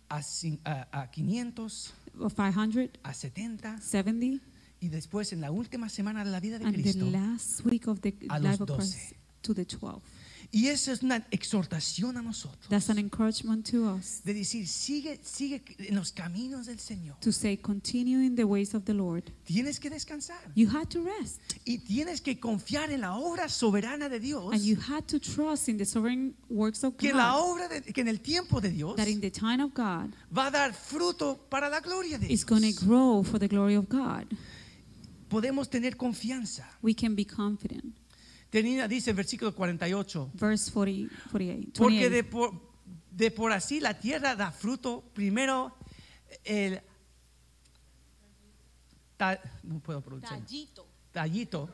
[0.10, 0.22] A,
[0.66, 4.42] a- a 500, Of 500, a 70 70,
[4.80, 7.06] y después en la última semana de la vida de and the Cristo.
[7.10, 8.78] last week of the a los life of 12.
[8.80, 10.02] Christ to the 12.
[10.58, 15.20] Y esa es una exhortación a nosotros That's an encouragement to us de decir, sigue,
[15.22, 17.20] sigue en los caminos del Señor.
[17.20, 19.24] to say, continue in the ways of the Lord.
[19.44, 24.08] Tienes que descansar You had to rest, y tienes que confiar en la obra soberana
[24.08, 24.54] de Dios.
[24.54, 27.52] and you had to trust in the sovereign works of Que la God.
[27.52, 30.48] obra de, que en el tiempo de Dios That in the time of God va
[30.48, 32.46] a dar fruto para la gloria de is Dios.
[32.46, 34.26] going to grow for the glory of God.
[35.28, 36.66] Podemos tener confianza.
[36.82, 37.94] We can be confident.
[38.56, 40.32] Tenía, dice el versículo 48.
[40.36, 41.72] Verse 40, 48.
[41.76, 42.16] Porque 28.
[42.16, 42.54] de por,
[43.12, 45.76] de por así la tierra da fruto, primero
[46.46, 46.80] el
[49.18, 50.40] ta- no puedo pronunciar.
[51.12, 51.70] Tallito.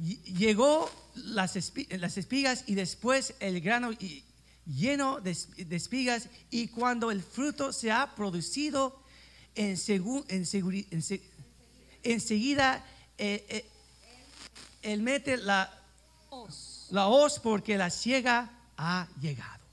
[0.00, 4.22] Y- Llegó las, espi- las espigas y después el grano y-
[4.66, 5.36] lleno de,
[5.66, 9.02] de espigas y cuando el fruto se ha producido
[9.56, 11.22] en segu- en seguri- en se-
[12.04, 12.84] enseguida
[13.18, 13.70] eh, eh,
[14.92, 15.70] él mete la
[16.90, 19.64] la hoz porque la ciega ha llegado.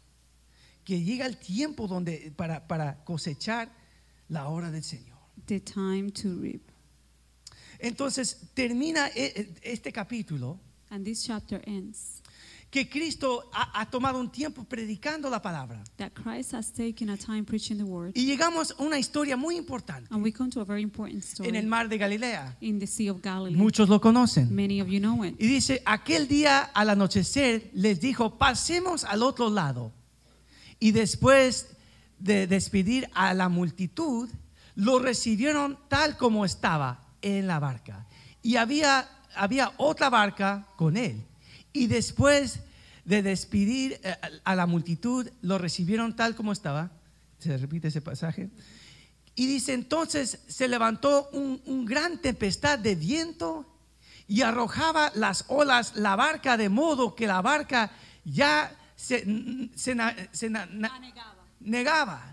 [0.83, 3.69] Que llega el tiempo donde para, para cosechar
[4.29, 5.17] la hora del Señor.
[5.45, 6.61] The time to reap.
[7.79, 10.59] Entonces termina e- e- este capítulo
[10.89, 12.21] And this chapter ends
[12.73, 15.83] que Cristo ha, ha tomado un tiempo predicando la palabra.
[15.97, 18.11] that Christ has taken a time preaching the word.
[18.15, 21.47] Y llegamos a una historia muy importante And we come to a very important story
[21.49, 22.57] en el mar de Galilea.
[22.61, 23.55] in the Sea of Galilee.
[23.55, 24.49] Muchos lo conocen.
[24.55, 25.35] Many of you know it.
[25.39, 29.91] Y dice, aquel día al anochecer les dijo, pasemos al otro lado.
[30.79, 31.67] Y después
[32.17, 34.29] de despedir a la multitud,
[34.73, 38.07] lo recibieron tal como estaba en la barca.
[38.41, 41.23] Y había, había otra barca con él.
[41.73, 42.59] Y después
[43.03, 46.91] de despedir eh, a la multitud, lo recibieron tal como estaba.
[47.39, 48.49] Se repite ese pasaje.
[49.35, 53.65] Y dice, entonces se levantó un, un gran tempestad de viento
[54.27, 57.91] y arrojaba las olas la barca de modo que la barca
[58.23, 59.25] ya se,
[59.75, 59.95] se
[61.59, 62.32] negaba.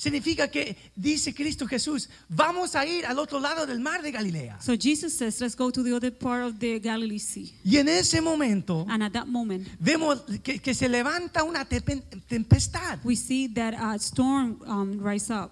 [0.00, 4.58] Significa que dice Cristo Jesús, vamos a ir al otro lado del mar de Galilea.
[4.62, 7.52] So Jesus says, let's go to the other part of the Galilee Sea.
[7.62, 12.98] Y en ese momento And at that moment, vemos que, que se levanta una tempestad.
[13.04, 15.50] we see that a storm um, rise up.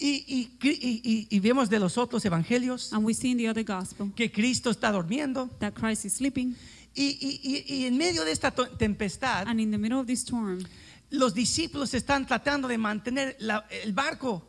[0.00, 3.62] Y, y- y- y- vemos de los otros evangelios And we see in the other
[3.64, 5.48] gospel que Cristo está durmiendo.
[5.60, 6.56] that Christ is sleeping.
[6.94, 10.22] Y, y- y- y en medio de esta tempestad, And in the middle of this
[10.22, 10.58] storm,
[11.10, 14.42] los discípulos están tratando de mantener la- el barco.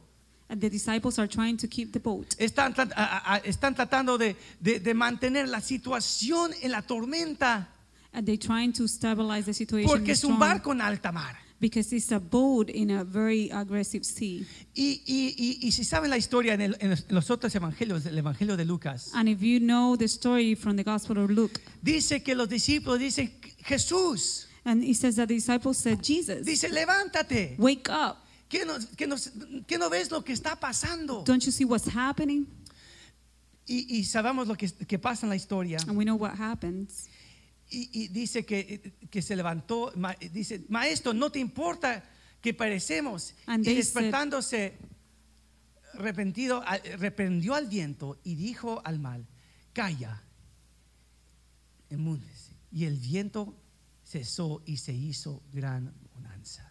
[0.49, 2.33] uh, the disciples are trying to keep the boat.
[2.39, 7.67] Están, a- a- están tratando de, de- de mantener la situación en la tormenta.
[8.13, 11.35] And they're trying to stabilize the situation Porque es un barco en alta mar.
[11.59, 14.41] because it's a boat in a very aggressive sea.
[14.73, 18.17] Y, y- y- y si saben la historia en, el- en los otros evangelios, el
[18.17, 22.23] evangelio de Lucas, And if you know the story from the Gospel of Luke, dice
[22.23, 23.33] que los discípulos dicen,
[23.65, 27.57] Jesús, and it says that the disciples said, Jesus, dice, levántate.
[27.57, 28.17] wake up.
[28.49, 29.07] ¿Qué no, qué
[29.67, 31.23] qué no ves lo que está pasando?
[31.25, 32.45] Don't you see what's happening?
[33.65, 35.77] Y, y sabemos lo que, que pasa en la historia.
[35.87, 37.07] And we know what happens.
[37.69, 42.03] Y, y dice que, que se levantó, ma- dice, maestro, no te importa
[42.41, 43.33] que perecemos.
[43.45, 44.77] And y they said- despertándose,
[45.95, 49.25] arrepentido, a- reprendió al viento y dijo al mal,
[49.73, 50.23] calla.
[52.71, 53.53] Y el viento
[54.07, 56.63] cesó y se hizo gran bonanza.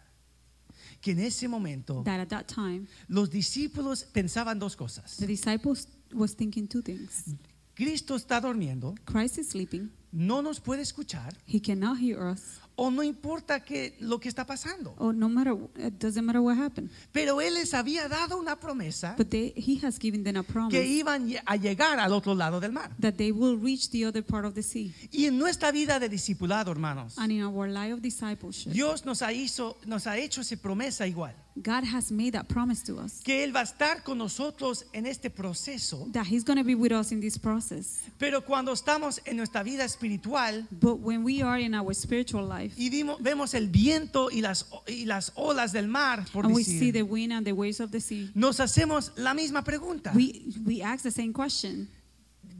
[1.01, 5.17] Que en ese momento That at that time, los discípulos pensaban dos cosas.
[5.17, 7.35] the disciples was thinking two things.
[7.75, 9.91] Cristo está durmiendo, Christ is sleeping.
[10.11, 12.59] no nos puede escuchar, He cannot hear us.
[12.79, 14.93] O no importa que, lo que está pasando.
[14.99, 16.89] or no matter, it doesn't matter what happened.
[17.11, 20.53] Pero Él les había dado una promesa But they, He has given them a que
[20.53, 22.91] promise iban a llegar al otro lado del mar.
[22.99, 24.93] that they will reach the other part of the sea.
[25.11, 29.21] Y en nuestra vida de discipulado, hermanos, And in our life of discipleship, Dios nos
[29.23, 31.33] ha, hizo, nos ha hecho esa promesa igual.
[31.63, 35.05] God has made that promise to us Que Él va a estar con nosotros en
[35.05, 36.07] este proceso.
[36.13, 38.01] that He's going to be with us in this process.
[38.17, 42.73] Pero cuando estamos en nuestra vida espiritual But when we are in our spiritual life
[42.77, 46.63] y vimos- vemos el viento y las, y las olas del mar, por and we
[46.63, 50.11] see the wind and the waves of the sea, nos hacemos la misma pregunta.
[50.15, 51.87] we, we ask the same question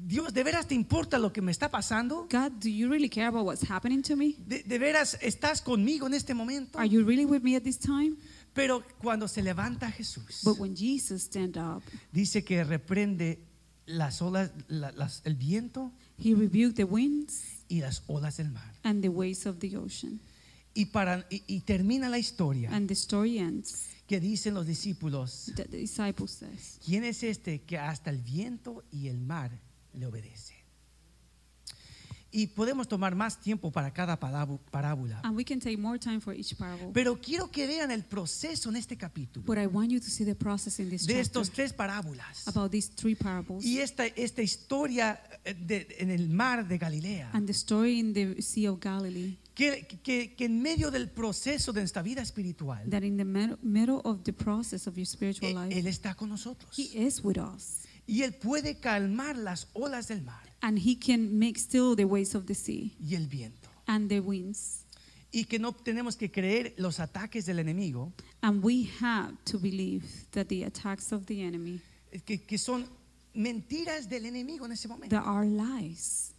[0.06, 2.28] Dios, ¿de veras te importa lo que me está pasando?
[2.32, 4.36] God, do you really care about what's happening to me?
[4.48, 6.80] ¿De, de veras estás conmigo en este momento?
[6.80, 8.16] Are you really with me at this time?
[8.58, 13.40] Pero cuando se levanta Jesús, But when Jesus stand up, dice que reprende
[13.86, 18.74] las olas, la- las- el viento he rebuked the winds y las olas del mar.
[18.84, 20.20] and the waves of the ocean.
[20.74, 23.88] Y, para, y, y termina la historia And the story ends.
[24.08, 28.84] que dicen los discípulos, The, the disciple says, ¿quién es este que hasta el viento
[28.92, 29.52] y el mar
[29.94, 30.54] le obedece?
[32.30, 35.22] Y podemos tomar más tiempo para cada parábola.
[35.24, 36.92] and we can take more time for each parable.
[36.94, 40.26] Pero quiero que vean el proceso en este capítulo But I want you to see
[40.26, 44.42] the process in this de estos tres parábolas about these three parables y esta, esta
[44.42, 47.30] historia eh, de- en el mar de Galilea.
[47.34, 49.38] and the story in the Sea of Galilee.
[49.56, 54.02] Que, que- que en medio del proceso de nuestra vida espiritual, That in the middle
[54.04, 56.78] of the process of your spiritual eh, life, Él está con nosotros.
[56.78, 57.86] He is with us.
[58.06, 62.34] Y Él puede calmar las olas del mar And He can make still the waves
[62.36, 63.70] of the sea y el viento.
[63.88, 64.84] and the winds.
[65.32, 70.04] Y que no tenemos que creer los ataques del enemigo, And we have to believe
[70.32, 71.82] that the attacks of the enemy,
[72.12, 72.88] eh, que, que son
[73.36, 75.16] mentiras del enemigo en ese momento.
[75.16, 76.34] that are lies,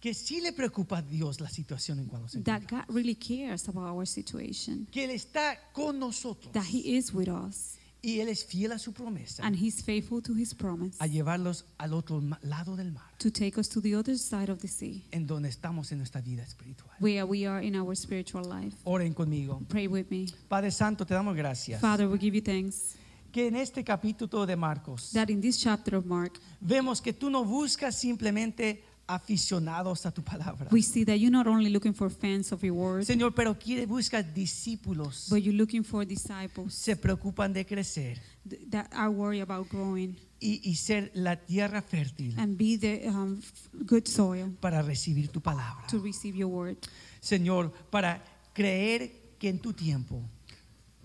[0.00, 2.84] Que sí le preocupa a Dios la situación en cuando se that encuentra.
[2.86, 6.52] God really cares about our situation, Que Él está con nosotros.
[6.52, 7.73] that He is with us,
[8.04, 11.64] Y Él es fiel a su promesa and He's faithful to His promise a llevarlos
[11.78, 15.02] al otro lado del mar, to take us to the other side of the sea,
[15.10, 16.90] en donde estamos en nuestra vida espiritual.
[17.00, 18.76] where we are in our spiritual life.
[18.84, 19.62] Oren conmigo.
[19.68, 20.26] Pray with me.
[20.48, 21.80] Padre Santo, te damos gracias.
[21.80, 22.96] Father, we give you thanks
[23.32, 27.30] Que en este capítulo de Marcos that in this chapter of Mark, vemos que tú
[27.30, 30.68] no buscas simplemente aficionados a tu palabra.
[30.70, 33.86] we see that you're not only looking for fans of your word, Señor, pero quiere
[33.86, 35.28] buscas discípulos.
[35.30, 40.16] but you're looking for disciples Se preocupan de crecer th- that are worried about growing
[40.40, 45.28] y, y ser la tierra fértil and be the um, f- good soil para recibir
[45.28, 45.86] tu palabra.
[45.88, 46.76] to receive your word.
[47.20, 50.22] Señor, para creer que en tu tiempo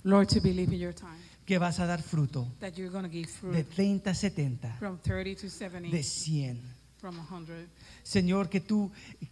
[0.04, 3.10] Lord, to believe in your time, que vas a dar fruto that you're going to
[3.10, 6.58] give fruit de 30, 70, from 30 to 70, de 100.
[7.00, 7.68] From 100.
[8.04, 8.92] Señor, que tú,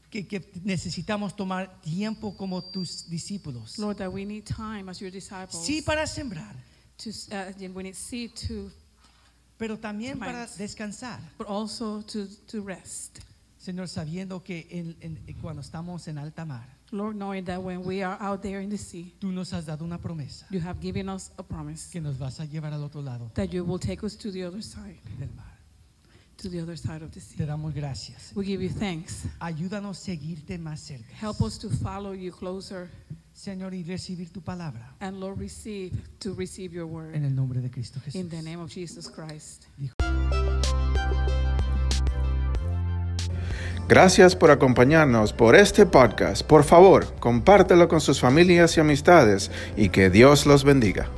[0.10, 3.78] que, que necesitamos tomar tiempo como tus discípulos.
[3.78, 5.66] Lord, that we need time as your disciples.
[5.66, 6.56] Sí para sembrar,
[6.98, 8.72] to, uh, we need seed to,
[9.58, 11.20] pero también para descansar.
[11.38, 13.20] but also to, to rest.
[13.60, 18.02] Señor, sabiendo que en- en- cuando estamos en alta mar, Lord, knowing that when we
[18.02, 21.10] are out there in the sea, tú nos has dado una promesa you have given
[21.10, 24.06] us a promise que nos vas a llevar al otro lado that you will take
[24.06, 25.47] us to the other side, del mar.
[26.38, 27.38] To the other side of the sea.
[27.38, 28.32] Te damos gracias.
[28.36, 29.26] We give you thanks.
[29.40, 31.12] Ayúdanos a seguirte más cerca.
[31.20, 32.90] Help us to follow you closer,
[33.34, 37.62] Señor, y recibir tu palabra and Lord, receive to receive your en word el nombre
[37.62, 38.16] de Cristo Jesús.
[38.16, 39.66] in the name of Jesus Christ.
[43.88, 46.44] Gracias por acompañarnos por este podcast.
[46.44, 51.10] Por favor, compártelo con sus familias y amistades y que Dios los bendiga.